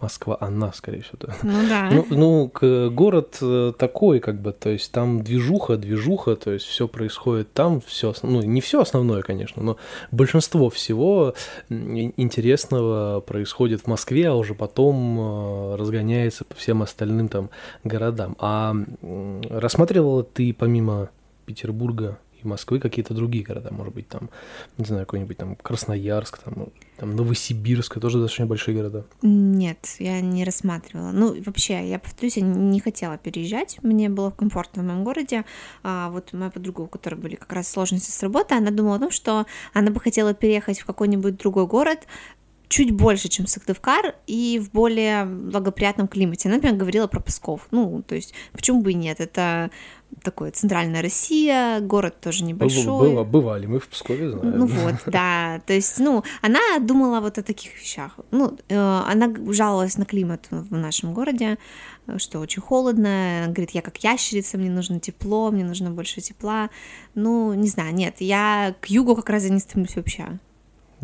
Москва, 0.04 0.36
она, 0.40 0.70
скорее 0.72 1.00
всего. 1.00 1.18
Да. 1.20 1.34
Ну 1.42 1.68
да. 1.68 1.90
Ну, 1.90 2.50
ну, 2.60 2.90
город 2.90 3.38
э, 3.40 3.72
такой, 3.78 4.20
как 4.20 4.40
бы, 4.40 4.52
то 4.52 4.68
есть 4.68 4.92
там 4.92 5.22
движуха, 5.22 5.78
движуха, 5.78 6.36
то 6.36 6.52
есть 6.52 6.66
все 6.66 6.88
происходит 6.88 7.52
там, 7.54 7.80
все, 7.80 8.12
ну, 8.22 8.42
не 8.42 8.60
все 8.60 8.80
основное, 8.80 9.22
конечно, 9.22 9.62
но 9.62 9.76
большинство 10.10 10.43
всего 10.70 11.34
интересного 11.68 13.20
происходит 13.20 13.82
в 13.82 13.86
Москве, 13.86 14.28
а 14.28 14.34
уже 14.34 14.54
потом 14.54 15.18
э, 15.18 15.76
разгоняется 15.76 16.44
по 16.44 16.54
всем 16.54 16.82
остальным 16.82 17.28
там 17.28 17.50
городам. 17.82 18.36
А 18.38 18.74
рассматривала 19.50 20.22
ты 20.24 20.52
помимо 20.52 21.10
Петербурга 21.46 22.18
Москвы 22.44 22.80
какие-то 22.80 23.14
другие 23.14 23.44
города, 23.44 23.72
может 23.72 23.94
быть, 23.94 24.08
там, 24.08 24.30
не 24.78 24.84
знаю, 24.84 25.06
какой-нибудь 25.06 25.36
там 25.36 25.56
Красноярск, 25.56 26.38
там, 26.38 26.68
там 26.96 27.16
Новосибирск, 27.16 28.00
тоже 28.00 28.18
достаточно 28.18 28.46
большие 28.46 28.76
города. 28.76 29.04
Нет, 29.22 29.96
я 29.98 30.20
не 30.20 30.44
рассматривала. 30.44 31.10
Ну, 31.12 31.42
вообще, 31.42 31.88
я 31.88 31.98
повторюсь, 31.98 32.36
я 32.36 32.42
не 32.42 32.80
хотела 32.80 33.18
переезжать, 33.18 33.78
мне 33.82 34.08
было 34.08 34.30
комфортно 34.30 34.82
в 34.82 34.86
моем 34.86 35.04
городе. 35.04 35.44
А 35.82 36.10
вот 36.10 36.32
моя 36.32 36.50
подруга, 36.50 36.82
у 36.82 36.86
которой 36.86 37.16
были 37.16 37.34
как 37.34 37.52
раз 37.52 37.68
сложности 37.68 38.10
с 38.10 38.22
работой, 38.22 38.58
она 38.58 38.70
думала 38.70 38.96
о 38.96 39.00
том, 39.00 39.10
что 39.10 39.46
она 39.72 39.90
бы 39.90 40.00
хотела 40.00 40.34
переехать 40.34 40.80
в 40.80 40.84
какой-нибудь 40.84 41.36
другой 41.36 41.66
город, 41.66 42.06
чуть 42.68 42.90
больше, 42.92 43.28
чем 43.28 43.46
Сыктывкар, 43.46 44.16
и 44.26 44.58
в 44.58 44.72
более 44.72 45.26
благоприятном 45.26 46.08
климате. 46.08 46.48
Она, 46.48 46.56
например, 46.56 46.76
говорила 46.76 47.06
про 47.06 47.20
Псков. 47.20 47.68
Ну, 47.70 48.02
то 48.02 48.14
есть, 48.14 48.34
почему 48.52 48.82
бы 48.82 48.92
и 48.92 48.94
нет? 48.94 49.20
Это 49.20 49.70
такое 50.22 50.50
центральная 50.50 51.02
Россия, 51.02 51.80
город 51.80 52.20
тоже 52.20 52.44
небольшой. 52.44 52.84
Было, 52.84 53.24
бывали 53.24 53.66
мы 53.66 53.78
в 53.78 53.88
Пскове, 53.88 54.30
знаем. 54.30 54.58
Ну 54.58 54.66
вот, 54.66 54.94
да, 55.06 55.60
то 55.66 55.72
есть, 55.72 55.98
ну, 55.98 56.22
она 56.42 56.60
думала 56.80 57.20
вот 57.20 57.38
о 57.38 57.42
таких 57.42 57.80
вещах. 57.80 58.18
Ну, 58.30 58.56
э, 58.68 58.76
она 58.76 59.32
жаловалась 59.52 59.96
на 59.98 60.04
климат 60.04 60.46
в 60.50 60.74
нашем 60.74 61.14
городе, 61.14 61.58
что 62.18 62.40
очень 62.40 62.62
холодно, 62.62 63.44
она 63.44 63.52
говорит, 63.52 63.70
я 63.70 63.82
как 63.82 63.98
ящерица, 63.98 64.58
мне 64.58 64.70
нужно 64.70 65.00
тепло, 65.00 65.50
мне 65.50 65.64
нужно 65.64 65.90
больше 65.90 66.20
тепла. 66.20 66.70
Ну, 67.14 67.54
не 67.54 67.68
знаю, 67.68 67.94
нет, 67.94 68.16
я 68.20 68.74
к 68.80 68.86
югу 68.86 69.16
как 69.16 69.30
раз 69.30 69.44
и 69.46 69.50
не 69.50 69.60
стремлюсь 69.60 69.96
вообще. 69.96 70.38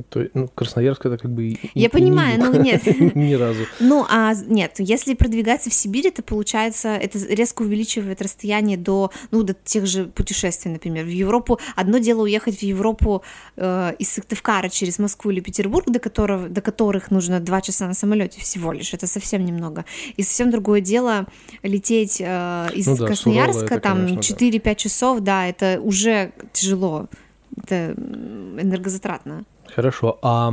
То, 0.09 0.27
ну, 0.35 0.49
Красноярск 0.49 1.07
это 1.07 1.19
как 1.19 1.31
бы... 1.31 1.57
Я 1.75 1.87
и, 1.87 1.89
понимаю, 1.89 2.39
не 2.39 2.45
ну 2.45 2.63
нет. 2.63 2.83
Ни 3.15 3.35
разу. 3.35 3.65
Ну, 3.81 4.07
а 4.09 4.33
нет, 4.35 4.77
если 4.79 5.15
продвигаться 5.15 5.71
в 5.71 5.75
Сибирь, 5.75 6.09
это 6.09 6.23
получается, 6.23 6.89
это 6.89 7.19
резко 7.19 7.63
увеличивает 7.63 8.23
расстояние 8.23 8.77
до, 8.77 9.11
ну, 9.31 9.43
до 9.43 9.55
тех 9.55 9.87
же 9.87 10.05
путешествий, 10.05 10.73
например. 10.73 11.05
В 11.05 11.09
Европу, 11.09 11.59
одно 11.77 11.99
дело 11.99 12.23
уехать 12.23 12.59
в 12.59 12.63
Европу 12.63 13.23
э, 13.57 13.93
из 13.99 14.11
Сыктывкара 14.11 14.69
через 14.69 14.99
Москву 14.99 15.31
или 15.31 15.41
Петербург, 15.41 15.87
до, 15.89 15.99
которого, 15.99 16.49
до 16.49 16.61
которых 16.61 17.11
нужно 17.11 17.41
два 17.41 17.61
часа 17.61 17.87
на 17.87 17.95
самолете 17.95 18.41
всего 18.41 18.73
лишь, 18.73 18.95
это 18.95 19.07
совсем 19.07 19.45
немного. 19.45 19.85
И 20.17 20.23
совсем 20.23 20.51
другое 20.51 20.81
дело 20.81 21.27
лететь 21.63 22.21
э, 22.21 22.69
из 22.75 22.87
ну, 22.87 22.97
да, 22.97 23.07
Красноярска, 23.07 23.67
Сурала, 23.67 23.81
там, 23.81 24.07
4-5 24.07 24.63
да. 24.63 24.75
часов, 24.75 25.21
да, 25.21 25.47
это 25.47 25.81
уже 25.83 26.33
тяжело, 26.53 27.09
это 27.57 27.95
энергозатратно. 27.97 29.45
Хорошо, 29.75 30.19
а 30.23 30.53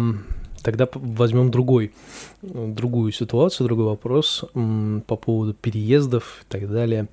тогда 0.64 0.88
возьмем 0.94 1.52
другой, 1.52 1.94
другую 2.42 3.12
ситуацию, 3.12 3.68
другой 3.68 3.86
вопрос 3.86 4.46
по 4.54 5.16
поводу 5.16 5.54
переездов 5.54 6.44
и 6.44 6.46
так 6.52 6.70
далее. 6.70 7.08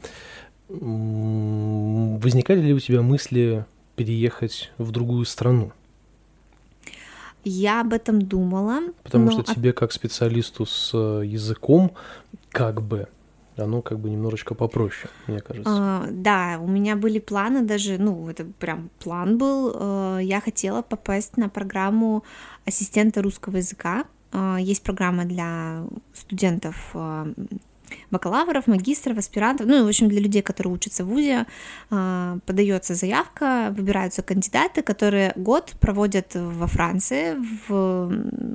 Возникали 0.69 2.61
ли 2.61 2.75
у 2.75 2.81
тебя 2.81 3.03
мысли 3.03 3.65
переехать 3.97 4.73
в 4.79 4.91
другую 4.91 5.25
страну? 5.25 5.73
Я 7.45 7.83
об 7.83 7.93
этом 7.93 8.23
думала. 8.23 8.81
Потому 9.03 9.31
что 9.31 9.43
тебе, 9.43 9.73
как 9.75 9.93
специалисту 9.93 10.65
с 10.65 10.93
э, 10.95 11.27
языком, 11.27 11.93
как 12.51 12.81
бы 12.81 13.07
оно 13.57 13.83
как 13.83 13.99
бы 13.99 14.11
немножечко 14.11 14.55
попроще, 14.55 15.13
мне 15.27 15.41
кажется. 15.41 15.71
А, 15.71 16.07
да, 16.11 16.59
у 16.61 16.67
меня 16.67 16.97
были 16.97 17.19
планы 17.19 17.63
даже, 17.63 17.99
ну, 17.99 18.29
это 18.29 18.45
прям 18.45 18.91
план 18.99 19.39
был. 19.39 19.73
Э, 19.75 20.19
я 20.23 20.41
хотела 20.41 20.83
попасть 20.83 21.37
на 21.37 21.49
программу 21.49 22.25
ассистента 22.65 23.23
русского 23.23 23.59
языка. 23.59 24.05
А, 24.33 24.59
есть 24.59 24.83
программа 24.83 25.25
для 25.25 25.85
студентов 26.13 26.91
э, 26.95 27.33
бакалавров, 28.11 28.67
магистров, 28.67 29.19
аспирантов, 29.19 29.67
ну, 29.67 29.85
в 29.85 29.89
общем, 29.89 30.09
для 30.09 30.21
людей, 30.21 30.43
которые 30.43 30.75
учатся 30.75 31.05
в 31.05 31.09
ВУЗе, 31.09 31.47
а, 31.91 32.39
подается 32.47 32.95
заявка, 32.95 33.75
выбираются 33.77 34.23
кандидаты, 34.23 34.83
которые 34.83 35.33
год 35.37 35.75
проводят 35.81 36.35
во 36.35 36.67
Франции, 36.67 37.37
в 37.69 38.11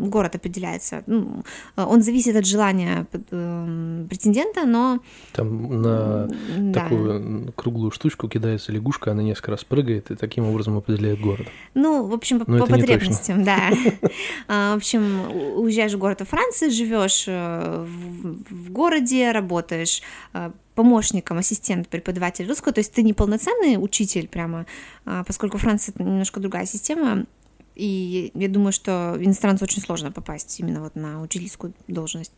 город 0.10 0.36
определяется, 0.36 1.04
ну, 1.08 1.44
он 1.76 2.02
зависит 2.02 2.36
от 2.36 2.46
желания 2.46 3.06
э, 3.12 4.06
претендента, 4.10 4.66
но... 4.66 5.00
Там 5.34 5.82
на 5.82 6.30
да. 6.58 6.82
такую 6.82 7.54
круглую 7.54 7.92
штучку 7.92 8.28
кидается 8.28 8.72
лягушка, 8.72 9.12
она 9.12 9.24
несколько 9.24 9.52
раз 9.52 9.64
прыгает 9.64 10.12
и 10.12 10.16
таким 10.16 10.46
образом 10.46 10.78
определяет 10.78 11.20
город. 11.20 11.48
Ну, 11.74 12.06
в 12.06 12.14
общем, 12.14 12.40
по, 12.40 12.46
по 12.46 12.66
потребностям, 12.66 13.44
да. 13.44 13.70
А, 14.48 14.74
в 14.74 14.78
общем, 14.78 15.58
уезжаешь 15.58 15.94
в 15.94 15.98
город 15.98 16.22
во 16.22 16.26
Франции, 16.26 16.70
живешь 16.70 17.26
э, 17.28 17.86
в 18.50 18.72
городе, 18.72 19.29
работаешь 19.34 20.02
э, 20.34 20.52
помощником, 20.76 21.38
ассистент 21.38 21.90
преподавателя 21.90 22.48
русского, 22.48 22.74
то 22.74 22.80
есть 22.80 22.94
ты 22.94 23.04
не 23.04 23.14
полноценный 23.14 23.76
учитель 23.84 24.28
прямо, 24.28 24.66
а, 25.06 25.26
поскольку 25.26 25.58
Франция 25.58 25.94
это 25.94 26.04
немножко 26.04 26.40
другая 26.40 26.66
система, 26.66 27.26
и 27.76 28.32
я 28.34 28.48
думаю, 28.48 28.72
что 28.72 29.18
иностранцу 29.20 29.66
очень 29.66 29.82
сложно 29.82 30.12
попасть 30.12 30.60
именно 30.60 30.82
вот 30.82 30.96
на 30.96 31.22
учительскую 31.22 31.74
должность. 31.88 32.32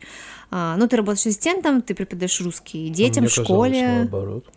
А, 0.50 0.76
ну, 0.76 0.88
ты 0.88 0.96
работаешь 0.96 1.20
ассистентом, 1.20 1.82
ты 1.82 1.94
преподаешь 1.94 2.40
русский 2.40 2.88
детям 2.88 3.22
Мне 3.24 3.28
в 3.28 3.32
школе. 3.32 3.80
Казалось, 3.80 4.10
наоборот. 4.10 4.52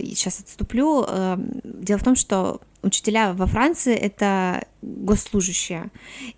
Сейчас 0.00 0.40
отступлю. 0.40 1.06
Дело 1.64 1.98
в 1.98 2.04
том, 2.04 2.16
что 2.16 2.60
учителя 2.82 3.32
во 3.32 3.46
Франции 3.46 3.94
это 3.94 4.64
госслужащие. 4.82 5.90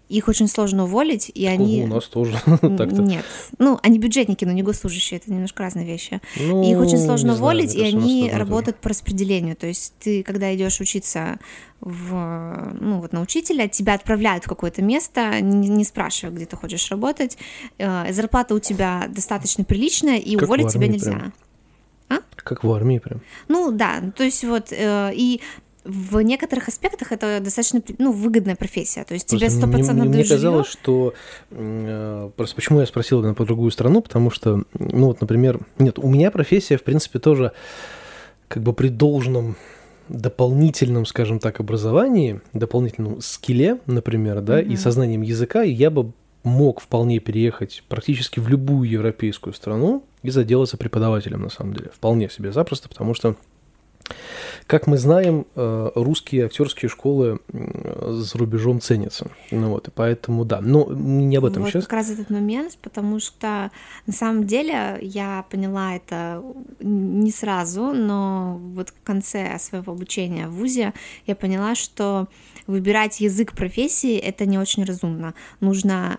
Их 0.08 0.28
очень 0.28 0.48
сложно 0.48 0.84
уволить, 0.84 1.30
и 1.34 1.46
они... 1.46 1.84
У 1.84 1.86
нас 1.86 2.06
тоже 2.06 2.38
так-то. 2.44 3.02
Нет. 3.02 3.24
Ну, 3.58 3.78
они 3.82 3.98
бюджетники, 3.98 4.44
но 4.44 4.52
не 4.52 4.62
госслужащие, 4.62 5.18
это 5.18 5.32
немножко 5.32 5.62
разные 5.62 5.86
вещи. 5.86 6.20
Ну, 6.38 6.62
их 6.62 6.78
очень 6.78 6.98
сложно 6.98 7.34
уволить, 7.34 7.72
знаю, 7.72 7.86
и 7.86 7.94
они 7.94 8.30
работают 8.30 8.76
по 8.76 8.90
распределению. 8.90 9.56
То 9.56 9.66
есть 9.66 9.94
ты, 9.98 10.22
когда 10.22 10.54
идешь 10.54 10.80
учиться 10.80 11.38
в, 11.80 12.72
ну, 12.78 13.00
вот 13.00 13.12
на 13.12 13.22
учителя, 13.22 13.66
тебя 13.68 13.94
отправляют 13.94 14.44
в 14.44 14.48
какое-то 14.48 14.82
место, 14.82 15.40
не, 15.40 15.68
не 15.68 15.84
спрашивая, 15.84 16.34
где 16.34 16.44
ты 16.44 16.56
хочешь 16.56 16.90
работать. 16.90 17.38
Э, 17.78 18.12
зарплата 18.12 18.54
у 18.54 18.58
тебя 18.58 19.06
достаточно 19.08 19.64
приличная, 19.64 20.18
и 20.18 20.36
как 20.36 20.48
уволить 20.48 20.72
тебя 20.72 20.86
нельзя. 20.86 21.12
Прям. 21.12 21.32
А? 22.08 22.18
Как 22.36 22.64
в 22.64 22.72
армии 22.72 22.98
прям. 22.98 23.20
Ну 23.48 23.72
да, 23.72 24.02
то 24.16 24.24
есть 24.24 24.44
вот, 24.44 24.68
э, 24.70 25.12
и 25.14 25.40
в 25.84 26.20
некоторых 26.20 26.68
аспектах 26.68 27.12
это 27.12 27.40
достаточно 27.40 27.82
ну, 27.98 28.12
выгодная 28.12 28.56
профессия. 28.56 29.04
То 29.04 29.14
есть 29.14 29.26
тебе 29.26 29.50
сто 29.50 29.66
процентов 29.66 30.06
Мне 30.08 30.24
казалось, 30.24 30.66
что 30.66 31.14
э, 31.50 32.30
просто 32.36 32.56
почему 32.56 32.80
я 32.80 32.86
спросил 32.86 33.22
на 33.22 33.34
по 33.34 33.44
другую 33.44 33.70
страну, 33.70 34.00
потому 34.00 34.30
что, 34.30 34.62
ну 34.78 35.06
вот, 35.08 35.20
например, 35.20 35.60
нет, 35.78 35.98
у 35.98 36.08
меня 36.08 36.30
профессия, 36.30 36.78
в 36.78 36.82
принципе, 36.82 37.18
тоже 37.18 37.52
как 38.48 38.62
бы 38.62 38.72
при 38.72 38.88
должном 38.88 39.56
дополнительном, 40.08 41.06
скажем 41.06 41.38
так, 41.38 41.60
образовании, 41.60 42.40
дополнительном 42.52 43.20
скилле, 43.20 43.78
например, 43.86 44.40
да, 44.40 44.60
mm-hmm. 44.60 44.72
и 44.72 44.76
сознанием 44.76 45.22
языка, 45.22 45.62
я 45.62 45.90
бы 45.90 46.12
мог 46.42 46.80
вполне 46.80 47.20
переехать 47.20 47.82
практически 47.88 48.38
в 48.38 48.48
любую 48.48 48.88
европейскую 48.88 49.54
страну 49.54 50.04
и 50.22 50.30
заделаться 50.30 50.76
преподавателем, 50.76 51.42
на 51.42 51.50
самом 51.50 51.74
деле. 51.74 51.90
Вполне 51.94 52.28
себе 52.28 52.52
запросто, 52.52 52.88
потому 52.88 53.14
что 53.14 53.36
как 54.66 54.86
мы 54.86 54.96
знаем, 54.96 55.46
э, 55.56 55.90
русские 55.94 56.46
актерские 56.46 56.88
школы 56.88 57.40
за 57.52 58.38
рубежом 58.38 58.80
ценятся. 58.80 59.30
Ну 59.50 59.70
вот, 59.70 59.88
и 59.88 59.90
поэтому 59.90 60.44
да. 60.44 60.60
Но 60.60 60.86
не 60.90 61.36
об 61.36 61.44
этом 61.44 61.62
вот 61.62 61.70
сейчас. 61.70 61.84
как 61.84 61.92
раз 61.92 62.10
этот 62.10 62.30
момент, 62.30 62.78
потому 62.80 63.20
что 63.20 63.70
на 64.06 64.12
самом 64.12 64.46
деле 64.46 64.98
я 65.00 65.44
поняла 65.50 65.96
это 65.96 66.42
не 66.80 67.30
сразу, 67.30 67.92
но 67.92 68.60
вот 68.74 68.90
в 68.90 69.02
конце 69.04 69.58
своего 69.58 69.92
обучения 69.92 70.48
в 70.48 70.52
ВУЗе 70.52 70.94
я 71.26 71.34
поняла, 71.34 71.74
что 71.74 72.28
выбирать 72.66 73.20
язык 73.20 73.52
профессии 73.52 74.16
это 74.16 74.46
не 74.46 74.58
очень 74.58 74.84
разумно. 74.84 75.34
Нужно 75.60 76.18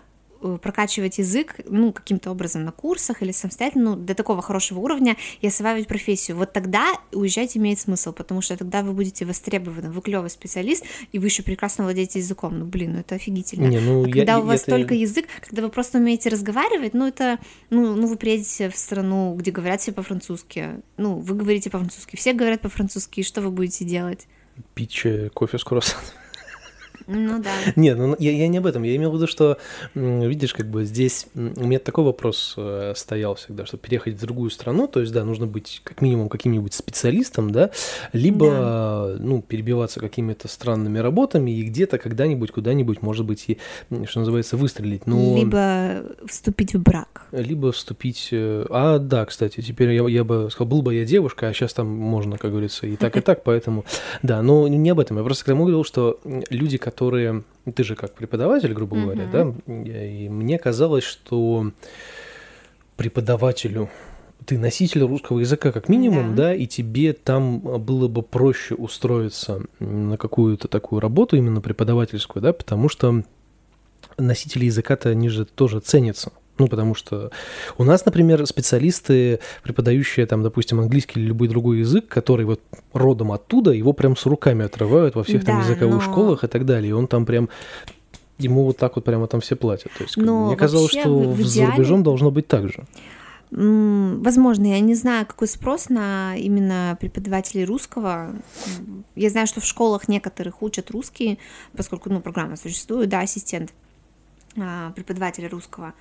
прокачивать 0.62 1.18
язык, 1.18 1.56
ну, 1.66 1.92
каким-то 1.92 2.30
образом 2.30 2.64
на 2.64 2.72
курсах 2.72 3.22
или 3.22 3.32
самостоятельно, 3.32 3.90
ну, 3.90 3.96
до 3.96 4.14
такого 4.14 4.42
хорошего 4.42 4.80
уровня 4.80 5.16
и 5.40 5.46
осваивать 5.46 5.86
профессию. 5.86 6.36
Вот 6.36 6.52
тогда 6.52 6.92
уезжать 7.12 7.56
имеет 7.56 7.78
смысл, 7.78 8.12
потому 8.12 8.40
что 8.40 8.56
тогда 8.56 8.82
вы 8.82 8.92
будете 8.92 9.24
востребованы, 9.24 9.90
вы 9.90 10.00
клевый 10.00 10.30
специалист, 10.30 10.84
и 11.12 11.18
вы 11.18 11.26
еще 11.26 11.42
прекрасно 11.42 11.84
владеете 11.84 12.18
языком. 12.18 12.58
Ну, 12.58 12.64
блин, 12.64 12.94
ну 12.94 13.00
это 13.00 13.14
офигительно. 13.14 13.66
Не, 13.66 13.80
ну, 13.80 14.04
а 14.04 14.08
я, 14.08 14.12
когда 14.12 14.38
у 14.38 14.42
вас 14.42 14.62
это... 14.62 14.72
только 14.72 14.94
язык, 14.94 15.26
когда 15.46 15.62
вы 15.62 15.68
просто 15.68 15.98
умеете 15.98 16.28
разговаривать, 16.28 16.94
ну, 16.94 17.06
это, 17.06 17.38
ну, 17.70 17.94
ну, 17.94 18.06
вы 18.06 18.16
приедете 18.16 18.70
в 18.70 18.76
страну, 18.76 19.34
где 19.34 19.50
говорят 19.50 19.80
все 19.80 19.92
по-французски, 19.92 20.80
ну, 20.96 21.16
вы 21.16 21.34
говорите 21.34 21.70
по-французски, 21.70 22.16
все 22.16 22.32
говорят 22.32 22.60
по-французски, 22.60 23.20
и 23.20 23.22
что 23.22 23.40
вы 23.40 23.50
будете 23.50 23.84
делать? 23.84 24.26
Пить 24.74 25.06
кофе 25.34 25.58
с 25.58 25.64
круассаном. 25.64 26.04
Ну 27.06 27.40
да. 27.42 27.50
Нет, 27.76 27.96
ну 27.98 28.16
я, 28.18 28.32
я 28.32 28.48
не 28.48 28.58
об 28.58 28.66
этом. 28.66 28.82
Я 28.82 28.96
имел 28.96 29.10
в 29.10 29.14
виду, 29.14 29.26
что, 29.26 29.58
видишь, 29.94 30.54
как 30.54 30.66
бы 30.66 30.84
здесь 30.84 31.26
у 31.34 31.40
меня 31.40 31.78
такой 31.78 32.04
вопрос 32.04 32.54
э, 32.56 32.94
стоял 32.96 33.36
всегда, 33.36 33.64
что 33.64 33.76
переехать 33.76 34.14
в 34.14 34.20
другую 34.20 34.50
страну, 34.50 34.88
то 34.88 35.00
есть, 35.00 35.12
да, 35.12 35.24
нужно 35.24 35.46
быть 35.46 35.80
как 35.84 36.02
минимум 36.02 36.28
каким-нибудь 36.28 36.74
специалистом, 36.74 37.50
да, 37.50 37.70
либо, 38.12 38.48
да. 38.50 39.16
ну, 39.18 39.40
перебиваться 39.42 40.00
какими-то 40.00 40.48
странными 40.48 40.98
работами 40.98 41.50
и 41.52 41.62
где-то 41.62 41.98
когда-нибудь, 41.98 42.50
куда-нибудь, 42.50 43.02
может 43.02 43.24
быть, 43.24 43.44
и, 43.48 43.58
что 44.06 44.20
называется, 44.20 44.56
выстрелить. 44.56 45.06
Но... 45.06 45.36
Либо 45.36 46.02
вступить 46.26 46.74
в 46.74 46.82
брак. 46.82 47.26
Либо 47.30 47.70
вступить... 47.70 48.28
Э, 48.32 48.66
а, 48.70 48.98
да, 48.98 49.24
кстати, 49.26 49.60
теперь 49.60 49.92
я, 49.92 50.06
я 50.08 50.24
бы 50.24 50.48
сказал, 50.50 50.68
был 50.68 50.82
бы 50.82 50.94
я 50.94 51.04
девушка, 51.04 51.48
а 51.48 51.52
сейчас 51.52 51.72
там 51.72 51.86
можно, 51.86 52.36
как 52.36 52.50
говорится, 52.50 52.86
и 52.86 52.96
так, 52.96 53.16
и 53.16 53.20
так, 53.20 53.44
поэтому... 53.44 53.84
Да, 54.22 54.42
но 54.42 54.66
не 54.66 54.90
об 54.90 54.98
этом. 54.98 55.18
Я 55.18 55.22
просто 55.22 55.44
к 55.44 55.46
тому 55.46 55.64
говорил, 55.64 55.84
что 55.84 56.18
люди, 56.50 56.78
которые 56.78 56.95
которые... 56.96 57.44
Ты 57.74 57.84
же 57.84 57.94
как 57.94 58.14
преподаватель, 58.14 58.72
грубо 58.72 58.96
говоря, 58.96 59.24
mm-hmm. 59.24 59.62
да? 59.66 59.92
И 59.92 60.28
мне 60.28 60.58
казалось, 60.58 61.04
что 61.04 61.72
преподавателю 62.96 63.90
ты 64.46 64.58
носитель 64.58 65.02
русского 65.02 65.40
языка 65.40 65.72
как 65.72 65.88
минимум, 65.88 66.36
да. 66.36 66.44
да, 66.44 66.54
и 66.54 66.66
тебе 66.66 67.12
там 67.12 67.58
было 67.58 68.06
бы 68.06 68.22
проще 68.22 68.76
устроиться 68.76 69.62
на 69.80 70.16
какую-то 70.16 70.68
такую 70.68 71.00
работу, 71.00 71.36
именно 71.36 71.60
преподавательскую, 71.60 72.42
да, 72.42 72.52
потому 72.52 72.88
что 72.88 73.24
носители 74.16 74.66
языка-то 74.66 75.08
они 75.08 75.28
же 75.28 75.44
тоже 75.44 75.80
ценятся. 75.80 76.32
Ну, 76.58 76.68
потому 76.68 76.94
что 76.94 77.30
у 77.76 77.84
нас, 77.84 78.04
например, 78.06 78.46
специалисты, 78.46 79.40
преподающие 79.62 80.26
там, 80.26 80.42
допустим, 80.42 80.80
английский 80.80 81.20
или 81.20 81.26
любой 81.26 81.48
другой 81.48 81.78
язык, 81.78 82.08
который 82.08 82.46
вот 82.46 82.60
родом 82.92 83.32
оттуда, 83.32 83.72
его 83.72 83.92
прям 83.92 84.16
с 84.16 84.24
руками 84.26 84.64
отрывают 84.64 85.14
во 85.14 85.22
всех 85.22 85.44
да, 85.44 85.52
там 85.52 85.60
языковых 85.60 86.06
но... 86.06 86.12
школах 86.12 86.44
и 86.44 86.46
так 86.48 86.64
далее. 86.64 86.90
И 86.90 86.92
он 86.92 87.06
там 87.06 87.26
прям 87.26 87.48
ему 88.38 88.64
вот 88.64 88.76
так 88.76 88.96
вот 88.96 89.04
прямо 89.04 89.26
там 89.26 89.40
все 89.40 89.56
платят. 89.56 89.92
То 89.96 90.04
есть, 90.04 90.16
но 90.16 90.46
мне 90.46 90.56
казалось, 90.56 90.90
что 90.90 91.08
в 91.08 91.40
идеале... 91.40 91.66
за 91.66 91.66
рубежом 91.72 92.02
должно 92.02 92.30
быть 92.30 92.46
так 92.48 92.68
же. 92.68 92.84
Возможно, 93.50 94.66
я 94.66 94.80
не 94.80 94.94
знаю, 94.94 95.24
какой 95.24 95.46
спрос 95.46 95.88
на 95.88 96.36
именно 96.36 96.96
преподавателей 97.00 97.64
русского. 97.64 98.32
Я 99.14 99.30
знаю, 99.30 99.46
что 99.46 99.60
в 99.60 99.64
школах 99.64 100.08
некоторых 100.08 100.62
учат 100.62 100.90
русский, 100.90 101.38
поскольку 101.76 102.10
ну, 102.10 102.20
программа 102.20 102.56
существует, 102.56 103.08
да, 103.08 103.20
ассистент 103.20 103.72
а, 104.58 104.90
преподавателя 104.92 105.48
русского. 105.48 105.94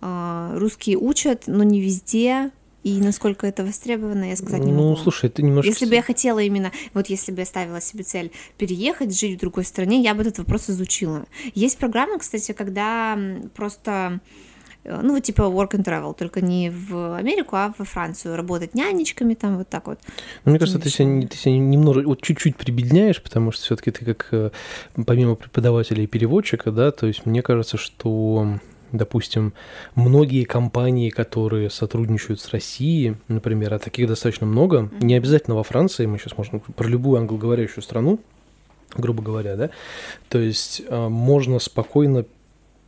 А, 0.00 0.52
русские 0.56 0.96
учат, 0.96 1.44
но 1.46 1.62
не 1.62 1.80
везде, 1.80 2.50
и 2.82 2.98
насколько 3.00 3.46
это 3.46 3.64
востребовано, 3.64 4.30
я 4.30 4.36
сказать 4.36 4.62
не 4.62 4.72
ну, 4.72 4.78
могу. 4.78 4.88
Ну, 4.90 4.96
слушай, 4.96 5.26
это 5.26 5.42
немножко... 5.42 5.68
Если 5.68 5.84
бы 5.84 5.94
я 5.94 6.02
хотела 6.02 6.38
именно, 6.38 6.72
вот 6.94 7.08
если 7.08 7.32
бы 7.32 7.40
я 7.40 7.46
ставила 7.46 7.80
себе 7.80 8.04
цель 8.04 8.32
переехать, 8.56 9.18
жить 9.18 9.36
в 9.36 9.40
другой 9.40 9.64
стране, 9.64 10.02
я 10.02 10.14
бы 10.14 10.22
этот 10.22 10.38
вопрос 10.38 10.70
изучила. 10.70 11.26
Есть 11.54 11.76
программа, 11.76 12.18
кстати, 12.18 12.52
когда 12.52 13.18
просто 13.54 14.20
э, 14.84 14.98
ну, 15.02 15.12
вот 15.12 15.22
типа 15.24 15.42
work 15.42 15.72
and 15.72 15.84
travel, 15.84 16.16
только 16.16 16.40
не 16.40 16.70
в 16.70 17.16
Америку, 17.18 17.56
а 17.56 17.74
во 17.76 17.84
Францию, 17.84 18.36
работать 18.36 18.74
нянечками, 18.74 19.34
там 19.34 19.58
вот 19.58 19.68
так 19.68 19.86
вот. 19.86 19.98
Ну, 20.46 20.52
мне 20.52 20.58
кажется, 20.58 20.80
ты 20.80 20.88
себя, 20.88 21.28
ты 21.28 21.36
себя 21.36 21.58
немного, 21.58 22.00
вот 22.00 22.22
чуть-чуть 22.22 22.56
прибедняешь, 22.56 23.22
потому 23.22 23.52
что 23.52 23.62
все 23.62 23.76
таки 23.76 23.90
ты 23.90 24.06
как, 24.06 24.28
э, 24.30 24.50
помимо 25.04 25.34
преподавателя 25.34 26.02
и 26.02 26.06
переводчика, 26.06 26.72
да, 26.72 26.92
то 26.92 27.06
есть 27.06 27.26
мне 27.26 27.42
кажется, 27.42 27.76
что 27.76 28.58
Допустим, 28.92 29.52
многие 29.94 30.44
компании, 30.44 31.10
которые 31.10 31.70
сотрудничают 31.70 32.40
с 32.40 32.50
Россией, 32.50 33.16
например, 33.28 33.74
а 33.74 33.78
таких 33.78 34.08
достаточно 34.08 34.46
много, 34.46 34.90
не 35.00 35.14
обязательно 35.14 35.56
во 35.56 35.62
Франции, 35.62 36.06
мы 36.06 36.18
сейчас 36.18 36.36
можем 36.36 36.60
про 36.60 36.88
любую 36.88 37.20
англоговорящую 37.20 37.82
страну, 37.82 38.20
грубо 38.96 39.22
говоря, 39.22 39.56
да, 39.56 39.70
то 40.28 40.38
есть 40.38 40.82
а, 40.88 41.08
можно 41.08 41.58
спокойно 41.60 42.24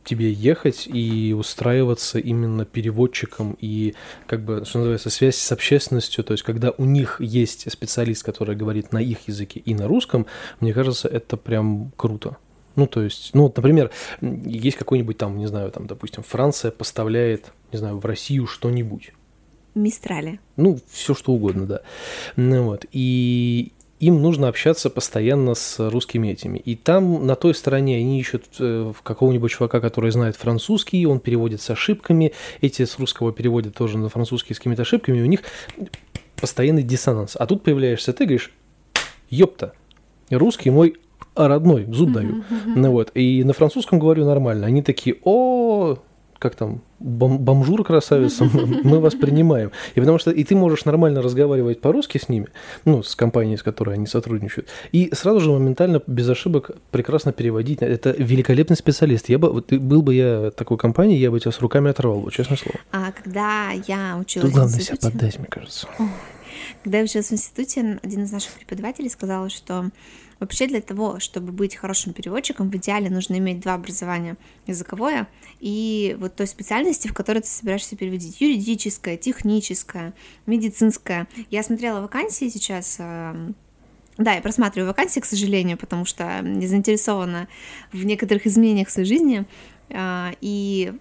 тебе 0.03 0.31
ехать 0.31 0.87
и 0.91 1.33
устраиваться 1.33 2.19
именно 2.19 2.65
переводчиком 2.65 3.57
и, 3.61 3.95
как 4.27 4.43
бы, 4.43 4.65
что 4.65 4.79
называется, 4.79 5.09
связь 5.09 5.37
с 5.37 5.51
общественностью, 5.51 6.23
то 6.23 6.33
есть 6.33 6.43
когда 6.43 6.71
у 6.77 6.85
них 6.85 7.21
есть 7.21 7.71
специалист, 7.71 8.23
который 8.23 8.55
говорит 8.55 8.91
на 8.91 8.97
их 8.97 9.27
языке 9.27 9.61
и 9.61 9.73
на 9.73 9.87
русском, 9.87 10.25
мне 10.59 10.73
кажется, 10.73 11.07
это 11.07 11.37
прям 11.37 11.91
круто. 11.95 12.37
Ну, 12.75 12.87
то 12.87 13.01
есть, 13.01 13.31
ну, 13.33 13.43
вот, 13.43 13.55
например, 13.55 13.91
есть 14.21 14.77
какой-нибудь 14.77 15.17
там, 15.17 15.37
не 15.37 15.47
знаю, 15.47 15.71
там, 15.71 15.87
допустим, 15.87 16.23
Франция 16.23 16.71
поставляет, 16.71 17.51
не 17.71 17.79
знаю, 17.79 17.99
в 17.99 18.05
Россию 18.05 18.47
что-нибудь. 18.47 19.11
Мистрали. 19.75 20.39
Ну, 20.55 20.79
все 20.91 21.13
что 21.13 21.33
угодно, 21.33 21.65
да. 21.65 21.81
Ну, 22.35 22.63
вот. 22.63 22.85
И 22.91 23.71
им 23.99 24.21
нужно 24.21 24.49
общаться 24.49 24.89
постоянно 24.89 25.55
с 25.55 25.79
русскими 25.89 26.27
этими. 26.27 26.57
И 26.57 26.75
там, 26.75 27.25
на 27.25 27.35
той 27.35 27.55
стороне, 27.55 27.97
они 27.97 28.19
ищут 28.19 28.45
э, 28.59 28.91
какого-нибудь 29.01 29.51
чувака, 29.51 29.79
который 29.79 30.11
знает 30.11 30.35
французский, 30.35 31.05
он 31.05 31.19
переводит 31.19 31.61
с 31.61 31.69
ошибками, 31.69 32.33
эти 32.61 32.83
с 32.83 32.99
русского 32.99 33.31
переводят 33.31 33.75
тоже 33.75 33.97
на 33.97 34.09
французский 34.09 34.53
с 34.53 34.57
какими-то 34.57 34.81
ошибками, 34.81 35.19
и 35.19 35.21
у 35.21 35.25
них 35.25 35.41
постоянный 36.35 36.83
диссонанс. 36.83 37.37
А 37.39 37.47
тут 37.47 37.63
появляешься 37.63 38.11
ты, 38.13 38.25
говоришь, 38.25 38.51
ёпта, 39.29 39.73
русский 40.29 40.69
мой 40.69 40.97
а 41.35 41.47
родной, 41.47 41.85
зуб 41.91 42.11
даю. 42.11 42.43
Ну 42.65 42.91
вот, 42.91 43.11
и 43.13 43.43
на 43.43 43.53
французском 43.53 43.99
говорю 43.99 44.25
нормально. 44.25 44.67
Они 44.67 44.81
такие, 44.81 45.17
о, 45.23 45.97
как 46.43 46.55
там, 46.55 46.81
бом 46.99 47.39
бомжур 47.39 47.83
красавица, 47.85 48.43
мы 48.83 48.99
вас 48.99 49.15
принимаем. 49.15 49.71
И 49.95 49.99
потому 49.99 50.19
что 50.19 50.29
и 50.29 50.43
ты 50.43 50.55
можешь 50.55 50.83
нормально 50.83 51.21
разговаривать 51.21 51.79
по-русски 51.79 52.17
с 52.17 52.27
ними, 52.27 52.47
ну, 52.83 53.01
с 53.01 53.15
компанией, 53.15 53.55
с 53.55 53.63
которой 53.63 53.95
они 53.95 54.07
сотрудничают, 54.07 54.67
и 54.91 55.09
сразу 55.13 55.39
же 55.39 55.51
моментально, 55.51 56.01
без 56.05 56.29
ошибок, 56.29 56.71
прекрасно 56.91 57.31
переводить. 57.31 57.81
Это 57.81 58.11
великолепный 58.11 58.75
специалист. 58.75 59.29
Я 59.29 59.39
бы, 59.39 59.51
вот, 59.51 59.71
был 59.71 60.01
бы 60.01 60.13
я 60.13 60.51
такой 60.51 60.77
компанией, 60.77 61.19
я 61.19 61.31
бы 61.31 61.39
тебя 61.39 61.51
с 61.51 61.61
руками 61.61 61.89
оторвал, 61.89 62.19
вот, 62.19 62.33
честное 62.33 62.57
слово. 62.57 62.77
А 62.91 63.11
когда 63.11 63.71
я 63.87 64.17
училась 64.19 64.49
Тут 64.49 64.55
главное 64.55 64.79
себя 64.79 64.97
поддать, 65.01 65.39
мне 65.39 65.47
кажется. 65.47 65.87
Когда 66.83 66.97
я 66.97 67.03
училась 67.05 67.29
в 67.29 67.33
институте, 67.33 67.99
один 68.03 68.23
из 68.23 68.31
наших 68.31 68.51
преподавателей 68.51 69.09
сказал, 69.09 69.49
что 69.49 69.89
Вообще 70.43 70.67
для 70.67 70.81
того, 70.81 71.21
чтобы 71.21 71.53
быть 71.53 71.73
хорошим 71.73 72.11
переводчиком, 72.11 72.69
в 72.69 72.75
идеале 72.75 73.09
нужно 73.09 73.37
иметь 73.37 73.61
два 73.61 73.75
образования 73.75 74.35
языковое 74.67 75.29
и 75.61 76.17
вот 76.19 76.35
той 76.35 76.47
специальности, 76.47 77.07
в 77.07 77.13
которой 77.13 77.39
ты 77.39 77.47
собираешься 77.47 77.95
переводить, 77.95 78.41
юридическое, 78.41 79.15
техническое, 79.15 80.13
медицинское. 80.45 81.29
Я 81.49 81.63
смотрела 81.63 82.01
вакансии 82.01 82.49
сейчас, 82.49 82.97
эм, 82.99 83.55
да, 84.17 84.33
я 84.33 84.41
просматриваю 84.41 84.89
вакансии, 84.89 85.21
к 85.21 85.25
сожалению, 85.25 85.77
потому 85.77 86.03
что 86.03 86.41
не 86.41 86.67
заинтересована 86.67 87.47
в 87.93 88.03
некоторых 88.03 88.45
изменениях 88.45 88.89
в 88.89 88.91
своей 88.91 89.07
жизни. 89.07 89.45
Э, 89.91 90.31
и 90.41 90.91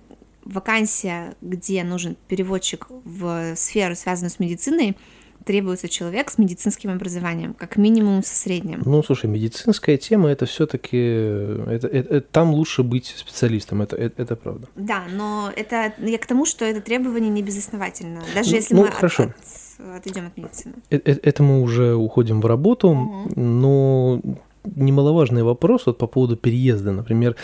вакансия, 0.44 1.34
где 1.40 1.82
нужен 1.82 2.16
переводчик 2.28 2.86
в 3.04 3.56
сферу, 3.56 3.96
связанную 3.96 4.30
с 4.30 4.38
медициной, 4.38 4.96
требуется 5.44 5.88
человек 5.88 6.30
с 6.30 6.38
медицинским 6.38 6.90
образованием, 6.90 7.54
как 7.54 7.76
минимум 7.76 8.22
со 8.22 8.34
средним. 8.34 8.82
Ну, 8.84 9.02
слушай, 9.02 9.26
медицинская 9.26 9.96
тема 9.96 10.30
это 10.30 10.46
все-таки 10.46 10.96
это, 10.96 11.86
это, 11.86 12.14
это, 12.16 12.20
там 12.20 12.52
лучше 12.52 12.82
быть 12.82 13.14
специалистом, 13.16 13.82
это, 13.82 13.96
это, 13.96 14.22
это 14.22 14.36
правда. 14.36 14.68
Да, 14.76 15.04
но 15.10 15.50
это 15.54 15.92
я 15.98 16.18
к 16.18 16.26
тому, 16.26 16.46
что 16.46 16.64
это 16.64 16.80
требование 16.80 17.30
не 17.30 17.42
безосновательно, 17.42 18.22
даже 18.34 18.50
ну, 18.50 18.56
если 18.56 18.74
ну, 18.74 18.82
мы 18.82 18.88
хорошо. 18.88 19.24
От, 19.24 19.30
от, 19.30 19.96
отойдем 19.98 20.26
от 20.26 20.36
медицины. 20.36 20.74
Это, 20.90 21.10
э, 21.10 21.18
это 21.22 21.42
мы 21.42 21.62
уже 21.62 21.94
уходим 21.94 22.40
в 22.40 22.46
работу, 22.46 22.90
угу. 22.90 23.40
но 23.40 24.20
немаловажный 24.64 25.42
вопрос 25.42 25.86
вот 25.86 25.98
по 25.98 26.06
поводу 26.06 26.36
переезда. 26.36 26.92
Например, 26.92 27.36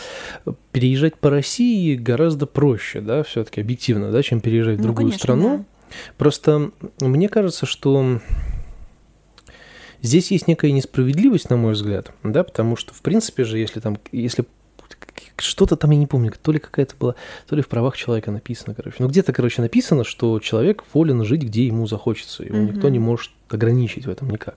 переезжать 0.72 1.16
по 1.16 1.30
России 1.30 1.96
гораздо 1.96 2.46
проще, 2.46 3.00
да, 3.00 3.22
все-таки 3.22 3.61
объективно, 3.61 4.12
да, 4.12 4.22
чем 4.22 4.40
переезжать 4.40 4.76
в 4.76 4.80
ну, 4.80 4.84
другую 4.84 5.06
конечно, 5.08 5.18
страну. 5.18 5.58
Да 5.58 5.64
Просто 6.16 6.70
мне 7.01 7.29
кажется, 7.29 7.66
что 7.66 8.20
здесь 10.03 10.31
есть 10.31 10.48
некая 10.48 10.72
несправедливость, 10.72 11.51
на 11.51 11.57
мой 11.57 11.72
взгляд, 11.72 12.12
да, 12.22 12.44
потому 12.44 12.77
что, 12.77 12.94
в 12.94 13.03
принципе 13.03 13.44
же, 13.44 13.59
если 13.59 13.81
там, 13.81 13.98
если 14.12 14.44
что-то 15.37 15.77
там, 15.77 15.90
я 15.90 15.98
не 15.98 16.07
помню, 16.07 16.33
то 16.42 16.53
ли 16.53 16.59
какая-то 16.59 16.94
была, 16.96 17.14
то 17.46 17.55
ли 17.55 17.62
в 17.62 17.68
правах 17.68 17.96
человека 17.96 18.31
написано, 18.31 18.74
короче. 18.74 18.96
Ну, 18.98 19.09
где-то, 19.09 19.33
короче, 19.33 19.62
написано, 19.62 20.05
что 20.05 20.40
человек 20.40 20.85
волен 20.92 21.24
жить, 21.24 21.42
где 21.42 21.66
ему 21.66 21.87
захочется, 21.87 22.44
его 22.44 22.57
mm-hmm. 22.57 22.74
никто 22.74 22.88
не 22.88 22.98
может 22.98 23.31
ограничить 23.48 24.07
в 24.07 24.11
этом 24.11 24.31
никак. 24.31 24.57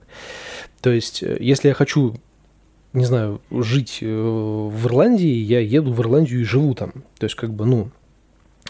То 0.80 0.90
есть, 0.90 1.22
э, 1.22 1.36
если 1.40 1.68
я 1.68 1.74
хочу 1.74 2.16
не 2.92 3.06
знаю, 3.06 3.40
жить 3.50 3.98
э, 4.02 4.06
в 4.06 4.86
Ирландии, 4.86 5.26
я 5.26 5.60
еду 5.60 5.92
в 5.92 6.00
Ирландию 6.00 6.40
и 6.40 6.44
живу 6.44 6.74
там. 6.74 6.92
То 7.18 7.24
есть, 7.24 7.36
как 7.36 7.52
бы, 7.54 7.64
ну, 7.64 7.90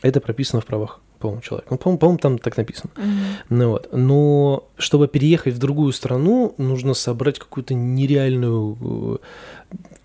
это 0.01 0.21
прописано 0.21 0.61
в 0.61 0.67
правах 0.67 1.01
по-моему, 1.23 1.41
человек. 1.43 1.67
Ну, 1.71 1.79
по-моему, 1.79 1.99
по 1.99 2.19
там 2.19 2.39
так 2.39 2.57
написано. 2.57 2.91
Mm-hmm. 2.97 3.45
Ну, 3.51 3.69
вот. 3.71 3.89
Но 3.93 4.69
чтобы 4.77 5.07
переехать 5.07 5.55
в 5.55 5.59
другую 5.59 5.93
страну, 5.93 6.55
нужно 6.59 6.95
собрать 6.95 7.39
какую-то 7.39 7.75
нереальную 7.75 9.21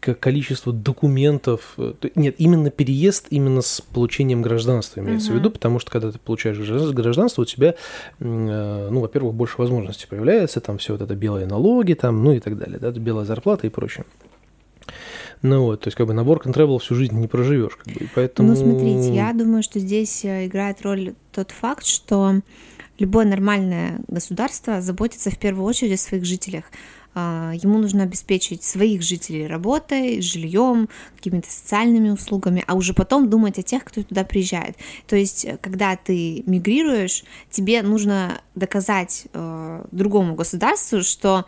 э, 0.01 0.13
количество 0.13 0.71
документов. 0.71 1.75
Нет, 2.15 2.35
именно 2.37 2.69
переезд 2.69 3.27
именно 3.31 3.61
с 3.61 3.81
получением 3.81 4.43
гражданства 4.43 4.99
имеется 4.99 5.29
mm-hmm. 5.29 5.33
в 5.33 5.37
виду, 5.37 5.51
потому 5.51 5.79
что 5.79 5.91
когда 5.91 6.11
ты 6.11 6.19
получаешь 6.19 6.57
гражданство, 6.93 7.41
у 7.41 7.45
тебя, 7.45 7.73
э, 8.19 8.89
ну, 8.91 8.99
во-первых, 8.99 9.33
больше 9.33 9.55
возможностей 9.57 10.05
появляется, 10.07 10.61
там 10.61 10.77
все 10.77 10.93
вот 10.93 11.01
это 11.01 11.15
белые 11.15 11.47
налоги, 11.47 11.93
там, 11.93 12.23
ну 12.23 12.31
и 12.31 12.39
так 12.39 12.57
далее, 12.57 12.77
да, 12.77 12.91
белая 12.91 13.25
зарплата 13.25 13.65
и 13.65 13.71
прочее. 13.71 14.05
Ну 15.41 15.63
вот, 15.63 15.81
то 15.81 15.87
есть 15.87 15.97
как 15.97 16.07
бы 16.07 16.13
на 16.13 16.21
work 16.21 16.79
всю 16.79 16.95
жизнь 16.95 17.15
не 17.15 17.27
проживешь, 17.27 17.75
как 17.75 17.93
бы, 17.93 18.09
поэтому... 18.15 18.49
Ну 18.49 18.55
смотрите, 18.55 19.13
я 19.13 19.33
думаю, 19.33 19.63
что 19.63 19.79
здесь 19.79 20.25
э, 20.25 20.47
играет 20.47 20.81
роль 20.81 21.13
тот 21.31 21.51
факт, 21.51 21.85
что 21.85 22.41
любое 22.99 23.25
нормальное 23.25 23.99
государство 24.07 24.81
заботится 24.81 25.29
в 25.29 25.37
первую 25.37 25.65
очередь 25.65 25.93
о 25.93 26.03
своих 26.03 26.25
жителях. 26.25 26.65
А, 27.19 27.51
ему 27.55 27.79
нужно 27.79 28.03
обеспечить 28.03 28.63
своих 28.63 29.01
жителей 29.01 29.47
работой, 29.47 30.21
жильем, 30.21 30.87
какими-то 31.15 31.51
социальными 31.51 32.11
услугами, 32.11 32.63
а 32.67 32.75
уже 32.75 32.93
потом 32.93 33.27
думать 33.27 33.57
о 33.57 33.63
тех, 33.63 33.83
кто 33.83 34.03
туда 34.03 34.23
приезжает. 34.23 34.77
То 35.07 35.15
есть, 35.15 35.43
э, 35.45 35.57
когда 35.59 35.95
ты 35.95 36.43
мигрируешь, 36.45 37.23
тебе 37.49 37.81
нужно 37.81 38.39
доказать 38.53 39.25
э, 39.33 39.85
другому 39.91 40.35
государству, 40.35 41.01
что 41.01 41.45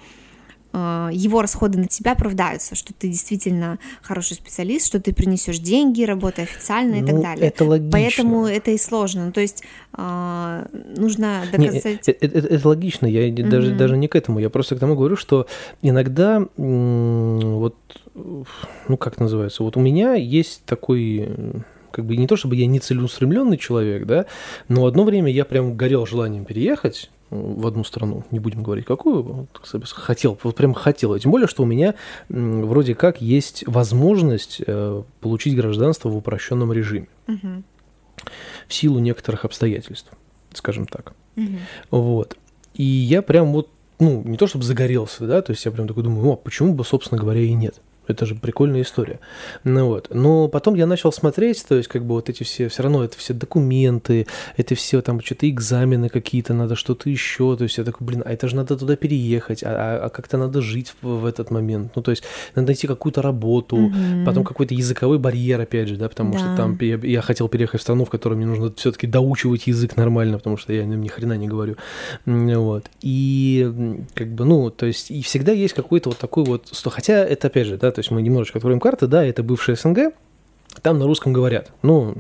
его 0.72 1.42
расходы 1.42 1.80
на 1.80 1.88
тебя 1.88 2.12
оправдаются, 2.12 2.76
что 2.76 2.94
ты 2.94 3.08
действительно 3.08 3.80
хороший 4.02 4.36
специалист, 4.36 4.86
что 4.86 5.00
ты 5.00 5.14
принесешь 5.14 5.60
деньги, 5.60 6.04
работай 6.04 6.44
официально 6.44 6.96
и 6.96 7.02
ну, 7.02 7.08
так 7.08 7.22
далее. 7.22 7.48
Это 7.48 7.66
логично. 7.66 7.92
Поэтому 7.92 8.46
это 8.46 8.72
и 8.72 8.78
сложно. 8.78 9.26
Ну, 9.26 9.32
то 9.32 9.42
есть 9.42 9.64
э, 9.98 10.66
нужно 10.96 11.44
доказать. 11.52 11.84
Не, 11.84 12.14
это, 12.14 12.26
это, 12.26 12.48
это 12.48 12.68
логично. 12.68 13.08
Я 13.08 13.30
mm-hmm. 13.30 13.50
даже 13.50 13.72
даже 13.72 13.98
не 13.98 14.08
к 14.08 14.16
этому. 14.16 14.40
Я 14.40 14.50
просто 14.50 14.76
к 14.76 14.80
тому 14.80 14.96
говорю, 14.96 15.16
что 15.16 15.48
иногда 15.82 16.46
вот 16.56 17.76
ну 18.16 18.98
как 18.98 19.20
называется, 19.20 19.64
вот 19.64 19.78
у 19.78 19.80
меня 19.80 20.14
есть 20.14 20.64
такой 20.66 21.30
как 21.92 22.06
бы 22.06 22.18
не 22.18 22.28
то 22.28 22.36
чтобы 22.36 22.56
я 22.56 22.68
не 22.68 22.80
целеустремленный 22.80 23.58
человек, 23.58 24.06
да, 24.06 24.26
но 24.68 24.86
одно 24.86 25.04
время 25.04 25.32
я 25.32 25.46
прям 25.46 25.76
горел 25.76 26.06
желанием 26.06 26.46
переехать 26.46 27.10
в 27.30 27.68
одну 27.68 27.84
страну, 27.84 28.24
не 28.32 28.40
будем 28.40 28.64
говорить 28.64 28.86
какую, 28.86 29.48
хотел, 29.64 30.38
вот 30.42 30.56
прям 30.56 30.74
хотел. 30.74 31.18
Тем 31.20 31.32
более, 31.32 31.48
что 31.48 31.64
у 31.64 31.66
меня 31.66 31.96
вроде 32.30 32.96
как 32.96 33.22
есть 33.22 33.64
возможность 33.68 34.62
э, 34.66 35.04
получить 35.22 35.56
гражданство 35.56 36.10
в 36.10 36.18
упрощенном 36.18 36.74
режиме 36.74 37.08
угу. 37.28 37.64
в 38.68 38.74
силу 38.74 39.00
некоторых 39.00 39.46
обстоятельств. 39.46 40.12
скажем 40.54 40.86
так. 40.86 41.14
Угу. 41.36 41.58
Вот. 41.92 42.38
И 42.74 42.84
я 42.84 43.22
прям 43.22 43.52
вот, 43.52 43.70
ну, 44.00 44.24
не 44.24 44.38
то 44.38 44.48
чтобы 44.48 44.64
загорелся, 44.64 45.28
да, 45.28 45.42
то 45.42 45.52
есть 45.52 45.66
я 45.66 45.72
прям 45.72 45.88
такой 45.88 46.04
думаю, 46.04 46.28
о, 46.30 46.36
почему 46.36 46.74
бы, 46.74 46.84
собственно 46.84 47.20
говоря, 47.20 47.42
и 47.42 47.54
нет. 47.54 47.82
Это 48.10 48.26
же 48.26 48.36
прикольная 48.36 48.82
история. 48.82 49.20
Ну 49.64 49.86
вот. 49.86 50.08
Но 50.10 50.48
потом 50.48 50.74
я 50.74 50.88
начал 50.88 51.12
смотреть, 51.12 51.64
то 51.68 51.76
есть 51.76 51.88
как 51.88 52.04
бы 52.04 52.16
вот 52.16 52.30
эти 52.30 52.44
все, 52.44 52.68
все 52.68 52.84
равно 52.84 53.04
это 53.04 53.18
все 53.18 53.34
документы, 53.34 54.26
это 54.58 54.74
все 54.74 55.02
там 55.02 55.22
что-то 55.22 55.50
экзамены 55.50 56.10
какие-то, 56.10 56.54
надо 56.54 56.76
что-то 56.76 57.10
еще. 57.10 57.56
То 57.56 57.64
есть 57.64 57.78
я 57.78 57.84
такой, 57.84 58.08
блин, 58.08 58.24
а 58.26 58.34
это 58.34 58.48
же 58.48 58.56
надо 58.56 58.76
туда 58.78 58.96
переехать, 58.96 59.64
а, 59.64 59.70
а, 59.70 60.06
а 60.06 60.10
как-то 60.10 60.38
надо 60.38 60.62
жить 60.62 60.94
в, 61.02 61.08
в 61.08 61.26
этот 61.26 61.52
момент. 61.52 61.92
Ну 61.96 62.02
то 62.02 62.12
есть 62.12 62.24
надо 62.56 62.68
найти 62.68 62.88
какую-то 62.88 63.22
работу, 63.22 63.78
mm-hmm. 63.78 64.26
потом 64.26 64.44
какой-то 64.44 64.74
языковой 64.74 65.20
барьер, 65.20 65.62
опять 65.62 65.88
же, 65.88 65.96
да, 65.96 66.10
потому 66.10 66.34
да. 66.34 66.40
что 66.40 66.56
там 66.58 66.78
я, 66.82 66.98
я 66.98 67.22
хотел 67.22 67.48
переехать 67.48 67.80
в 67.80 67.84
страну, 67.84 68.06
в 68.06 68.10
которой 68.10 68.34
мне 68.34 68.48
нужно 68.48 68.74
все-таки 68.76 69.06
доучивать 69.06 69.68
язык 69.68 69.98
нормально, 69.98 70.38
потому 70.38 70.58
что 70.58 70.74
я 70.74 70.84
ни 70.86 71.08
хрена 71.08 71.38
не 71.38 71.48
говорю. 71.48 71.76
Вот. 72.26 72.86
И 73.02 73.72
как 74.16 74.34
бы, 74.34 74.46
ну, 74.46 74.72
то 74.72 74.86
есть 74.86 75.12
и 75.12 75.22
всегда 75.22 75.52
есть 75.52 75.74
какой-то 75.74 76.10
вот 76.10 76.18
такой 76.18 76.44
вот, 76.44 76.70
что, 76.72 76.90
хотя 76.90 77.24
это 77.26 77.48
опять 77.48 77.68
же, 77.68 77.78
да, 77.78 77.92
то 78.00 78.02
есть 78.02 78.12
мы 78.12 78.22
немножечко 78.22 78.60
откроем 78.60 78.80
карты, 78.80 79.08
да, 79.08 79.26
это 79.26 79.44
бывшая 79.44 79.76
СНГ, 79.76 80.14
там 80.82 81.00
на 81.00 81.06
русском 81.06 81.34
говорят, 81.34 81.74
ну, 81.82 82.16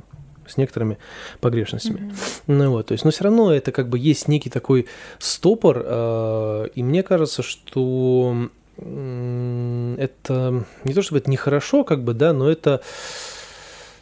с 0.45 0.57
некоторыми 0.57 0.97
погрешностями. 1.39 1.99
Mm-hmm. 1.99 2.41
Ну 2.47 2.71
вот, 2.71 2.87
то 2.87 2.91
есть, 2.91 3.05
но 3.05 3.11
все 3.11 3.23
равно 3.23 3.53
это 3.53 3.71
как 3.71 3.87
бы 3.87 3.97
есть 3.97 4.27
некий 4.27 4.49
такой 4.49 4.87
стопор, 5.19 5.81
э, 5.85 6.67
и 6.75 6.83
мне 6.83 7.01
кажется, 7.01 7.43
что 7.43 8.49
это 8.75 10.65
не 10.83 10.93
то 10.93 11.01
чтобы 11.01 11.19
это 11.19 11.31
нехорошо, 11.31 11.85
как 11.85 12.03
бы, 12.03 12.13
да, 12.13 12.33
но 12.33 12.51
это, 12.51 12.81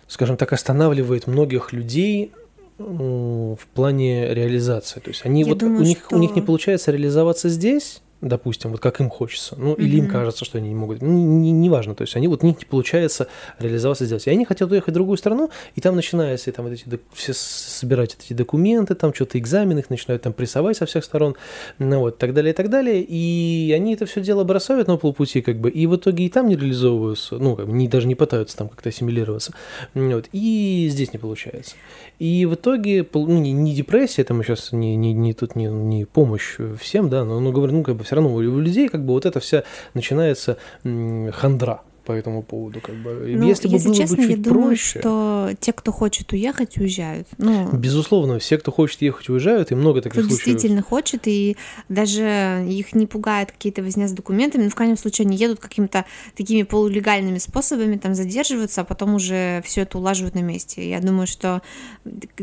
скажем 0.07 0.35
так, 0.35 0.51
останавливает 0.51 1.27
многих 1.27 1.73
людей 1.73 2.31
в 2.79 3.59
плане 3.75 4.33
реализации. 4.33 4.99
То 4.99 5.09
есть 5.09 5.27
они 5.27 5.41
Я 5.41 5.49
вот 5.49 5.59
думаю, 5.59 5.81
у 5.81 5.83
них 5.83 5.99
что... 6.07 6.15
у 6.15 6.19
них 6.19 6.35
не 6.35 6.41
получается 6.41 6.89
реализоваться 6.89 7.49
здесь, 7.49 8.01
допустим, 8.21 8.71
вот 8.71 8.79
как 8.79 8.99
им 8.99 9.09
хочется, 9.09 9.55
ну, 9.57 9.73
mm-hmm. 9.73 9.81
или 9.81 9.97
им 9.97 10.07
кажется, 10.09 10.43
что 10.43 10.57
они 10.57 10.69
не 10.69 10.75
могут, 10.75 11.01
ну, 11.01 11.09
не, 11.09 11.51
не 11.51 11.69
то 11.69 12.01
есть 12.01 12.15
они 12.15 12.27
вот 12.27 12.43
у 12.43 12.47
них 12.47 12.57
не 12.57 12.65
получается 12.65 13.27
реализоваться 13.59 14.05
здесь, 14.05 14.25
и 14.25 14.31
они 14.31 14.45
хотят 14.45 14.71
уехать 14.71 14.89
в 14.89 14.93
другую 14.93 15.17
страну, 15.17 15.51
и 15.75 15.81
там 15.81 15.95
начинается, 15.95 16.49
и 16.49 16.53
там 16.53 16.65
вот 16.65 16.73
эти, 16.73 16.99
все 17.13 17.33
собирать 17.33 18.17
эти 18.19 18.33
документы, 18.33 18.95
там 18.95 19.13
что-то 19.13 19.37
экзамены, 19.37 19.79
их 19.79 19.89
начинают 19.89 20.23
там 20.23 20.33
прессовать 20.33 20.77
со 20.77 20.85
всех 20.85 21.03
сторон, 21.03 21.35
ну, 21.77 21.99
вот, 21.99 22.17
так 22.17 22.33
далее, 22.33 22.53
и 22.53 22.55
так 22.55 22.69
далее, 22.69 23.03
и 23.03 23.71
они 23.75 23.93
это 23.93 24.05
все 24.07 24.21
дело 24.21 24.43
бросают 24.43 24.87
на 24.87 24.97
полпути, 24.97 25.41
как 25.41 25.59
бы, 25.59 25.69
и 25.69 25.85
в 25.85 25.95
итоге 25.95 26.25
и 26.25 26.29
там 26.29 26.47
не 26.47 26.55
реализовываются, 26.55 27.37
ну, 27.37 27.55
как 27.55 27.67
бы, 27.67 27.73
не, 27.73 27.87
даже 27.87 28.07
не 28.07 28.15
пытаются 28.15 28.57
там 28.57 28.69
как-то 28.69 28.89
ассимилироваться, 28.89 29.53
вот, 29.93 30.25
и 30.31 30.87
здесь 30.89 31.13
не 31.13 31.19
получается. 31.19 31.75
И 32.17 32.47
в 32.47 32.55
итоге, 32.55 33.07
ну, 33.13 33.39
не, 33.39 33.51
не 33.51 33.75
депрессия, 33.75 34.23
это 34.23 34.33
мы 34.33 34.43
сейчас 34.43 34.71
не, 34.71 34.95
не, 34.95 35.13
не 35.13 35.33
тут 35.33 35.55
не, 35.55 35.65
не 35.65 36.05
помощь 36.05 36.57
всем, 36.79 37.09
да, 37.09 37.23
но, 37.23 37.39
ну, 37.39 37.51
говорю, 37.51 37.73
ну, 37.73 37.83
как 37.83 37.95
бы 37.95 38.06
все 38.07 38.15
равно 38.15 38.33
у 38.33 38.41
людей 38.41 38.87
как 38.87 39.03
бы 39.05 39.11
вот 39.13 39.25
это 39.25 39.41
вся 39.41 39.63
начинается 39.93 40.57
хандра 40.83 41.81
по 42.07 42.13
этому 42.13 42.41
поводу, 42.41 42.79
как 42.79 42.95
бы. 42.95 43.35
Ну, 43.37 43.45
если, 43.45 43.67
если 43.67 43.89
бы 43.89 43.93
было 43.93 43.95
честно, 43.95 44.15
бы 44.15 44.21
чуть 44.21 44.31
я 44.31 44.37
думаю, 44.37 44.67
проще, 44.67 44.99
что 44.99 45.49
те, 45.59 45.73
кто 45.73 45.91
хочет 45.91 46.31
уехать, 46.31 46.77
уезжают. 46.77 47.27
Ну, 47.37 47.69
безусловно, 47.73 48.39
все, 48.39 48.57
кто 48.57 48.71
хочет 48.71 49.01
ехать, 49.01 49.27
уезжают, 49.27 49.71
и 49.73 49.75
много 49.75 50.01
таких 50.01 50.13
кто 50.13 50.21
случаев. 50.21 50.45
действительно 50.45 50.81
хочет, 50.81 51.23
и 51.25 51.57
даже 51.89 52.65
их 52.65 52.95
не 52.95 53.07
пугает 53.07 53.51
какие-то 53.51 53.83
возня 53.83 54.07
с 54.07 54.13
документами, 54.13 54.63
но 54.63 54.69
в 54.69 54.75
крайнем 54.75 54.95
случае 54.95 55.25
они 55.25 55.35
едут 55.35 55.59
какими-то 55.59 56.05
такими 56.37 56.63
полулегальными 56.63 57.39
способами, 57.39 57.97
там 57.97 58.15
задерживаются, 58.15 58.81
а 58.81 58.83
потом 58.85 59.15
уже 59.15 59.61
все 59.65 59.81
это 59.81 59.97
улаживают 59.97 60.33
на 60.35 60.41
месте. 60.41 60.89
Я 60.89 61.01
думаю, 61.01 61.27
что 61.27 61.61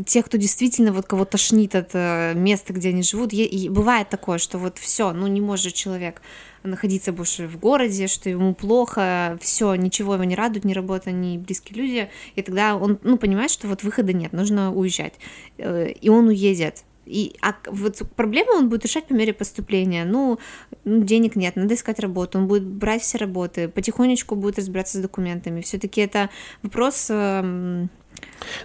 те, 0.05 0.21
кто 0.21 0.37
действительно 0.37 0.93
вот 0.93 1.07
кого 1.07 1.25
тошнит 1.25 1.73
от 1.73 1.89
э, 1.93 2.33
места, 2.35 2.71
где 2.71 2.89
они 2.89 3.01
живут, 3.01 3.33
и 3.33 3.67
бывает 3.69 4.09
такое, 4.09 4.37
что 4.37 4.59
вот 4.59 4.77
все, 4.77 5.11
ну 5.11 5.25
не 5.25 5.41
может 5.41 5.73
человек 5.73 6.21
находиться 6.65 7.11
больше 7.11 7.47
в 7.47 7.59
городе, 7.59 8.07
что 8.07 8.29
ему 8.29 8.53
плохо, 8.53 9.37
все, 9.41 9.75
ничего 9.75 10.15
его 10.15 10.23
не 10.23 10.35
радует, 10.35 10.65
ни 10.65 10.73
работа, 10.73 11.11
ни 11.11 11.37
близкие 11.37 11.81
люди, 11.81 12.09
и 12.35 12.41
тогда 12.41 12.75
он, 12.75 12.99
ну, 13.03 13.17
понимает, 13.17 13.51
что 13.51 13.67
вот 13.67 13.83
выхода 13.83 14.13
нет, 14.13 14.33
нужно 14.33 14.73
уезжать, 14.73 15.13
э, 15.57 15.91
и 15.91 16.09
он 16.09 16.27
уедет. 16.27 16.83
И 17.05 17.35
а 17.41 17.53
вот 17.67 18.01
проблему 18.15 18.53
он 18.53 18.69
будет 18.69 18.83
решать 18.83 19.05
по 19.05 19.13
мере 19.13 19.31
поступления. 19.31 20.05
Ну, 20.05 20.39
ну, 20.85 21.03
денег 21.03 21.35
нет, 21.35 21.55
надо 21.55 21.75
искать 21.75 21.99
работу. 21.99 22.39
Он 22.39 22.47
будет 22.47 22.63
брать 22.63 23.03
все 23.03 23.19
работы, 23.19 23.67
потихонечку 23.67 24.35
будет 24.35 24.57
разбираться 24.57 24.97
с 24.97 25.01
документами. 25.01 25.61
Все-таки 25.61 26.01
это 26.01 26.31
вопрос 26.63 27.07
эм, 27.11 27.91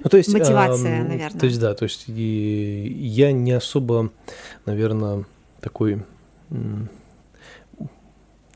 ну, 0.02 0.10
то 0.10 0.16
есть, 0.16 0.32
мотивация, 0.32 1.00
э, 1.00 1.04
наверное. 1.04 1.40
То 1.40 1.46
есть, 1.46 1.60
да, 1.60 1.74
то 1.74 1.84
есть 1.84 2.04
и 2.08 2.96
я 2.98 3.32
не 3.32 3.52
особо, 3.52 4.10
наверное, 4.64 5.24
такой 5.60 6.02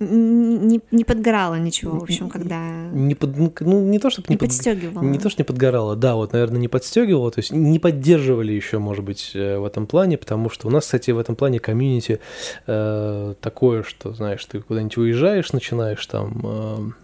не, 0.04 0.80
не 0.90 1.04
подгорало 1.04 1.56
ничего, 1.56 1.98
в 1.98 2.02
общем, 2.02 2.28
когда... 2.28 2.88
Не 2.92 3.14
под, 3.14 3.36
ну, 3.36 3.52
ну 3.60 3.80
не 3.80 3.98
то, 3.98 4.10
чтобы 4.10 4.26
не, 4.28 4.34
не 4.34 4.38
под, 4.38 4.48
подстегивало. 4.48 5.04
Не 5.04 5.18
то, 5.18 5.30
что 5.30 5.42
не 5.42 5.44
подгорало, 5.44 5.96
да, 5.96 6.14
вот, 6.14 6.32
наверное, 6.32 6.60
не 6.60 6.68
подстегивало, 6.68 7.30
то 7.30 7.40
есть 7.40 7.52
не 7.52 7.78
поддерживали 7.78 8.52
еще, 8.52 8.78
может 8.78 9.04
быть, 9.04 9.32
э, 9.34 9.58
в 9.58 9.64
этом 9.64 9.86
плане, 9.86 10.16
потому 10.18 10.50
что 10.50 10.68
у 10.68 10.70
нас, 10.70 10.84
кстати, 10.84 11.10
в 11.10 11.18
этом 11.18 11.36
плане 11.36 11.58
комьюнити 11.58 12.20
э, 12.66 13.34
такое, 13.40 13.82
что, 13.82 14.12
знаешь, 14.12 14.44
ты 14.44 14.60
куда-нибудь 14.60 14.96
уезжаешь, 14.96 15.52
начинаешь 15.52 16.04
там... 16.06 16.40
Э, 16.44 17.03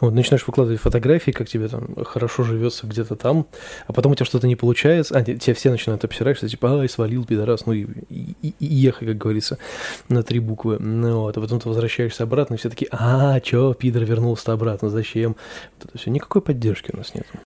вот, 0.00 0.12
начинаешь 0.14 0.46
выкладывать 0.46 0.80
фотографии, 0.80 1.30
как 1.30 1.48
тебе 1.48 1.68
там 1.68 1.94
хорошо 2.04 2.42
живется 2.42 2.86
где-то 2.86 3.16
там, 3.16 3.46
а 3.86 3.92
потом 3.92 4.12
у 4.12 4.14
тебя 4.14 4.26
что-то 4.26 4.46
не 4.46 4.56
получается, 4.56 5.16
а 5.16 5.22
тебя 5.22 5.54
все 5.54 5.70
начинают 5.70 6.04
обсирать, 6.04 6.36
что 6.36 6.48
типа, 6.48 6.80
ай, 6.80 6.88
свалил, 6.88 7.24
пидорас, 7.24 7.66
ну 7.66 7.72
и, 7.72 7.86
и, 8.08 8.54
и, 8.58 8.66
ехай, 8.66 9.08
как 9.08 9.18
говорится, 9.18 9.58
на 10.08 10.22
три 10.22 10.40
буквы. 10.40 10.78
Ну 10.78 11.20
вот, 11.20 11.36
а 11.36 11.40
потом 11.40 11.60
ты 11.60 11.68
возвращаешься 11.68 12.22
обратно, 12.22 12.54
и 12.54 12.56
все 12.56 12.70
таки 12.70 12.88
а, 12.90 13.40
чё, 13.40 13.74
пидор 13.74 14.04
вернулся 14.04 14.52
обратно, 14.52 14.88
зачем? 14.88 15.36
Вот 15.78 15.88
это 15.88 15.98
все. 15.98 16.10
Никакой 16.10 16.42
поддержки 16.42 16.90
у 16.92 16.96
нас 16.96 17.14
нет. 17.14 17.26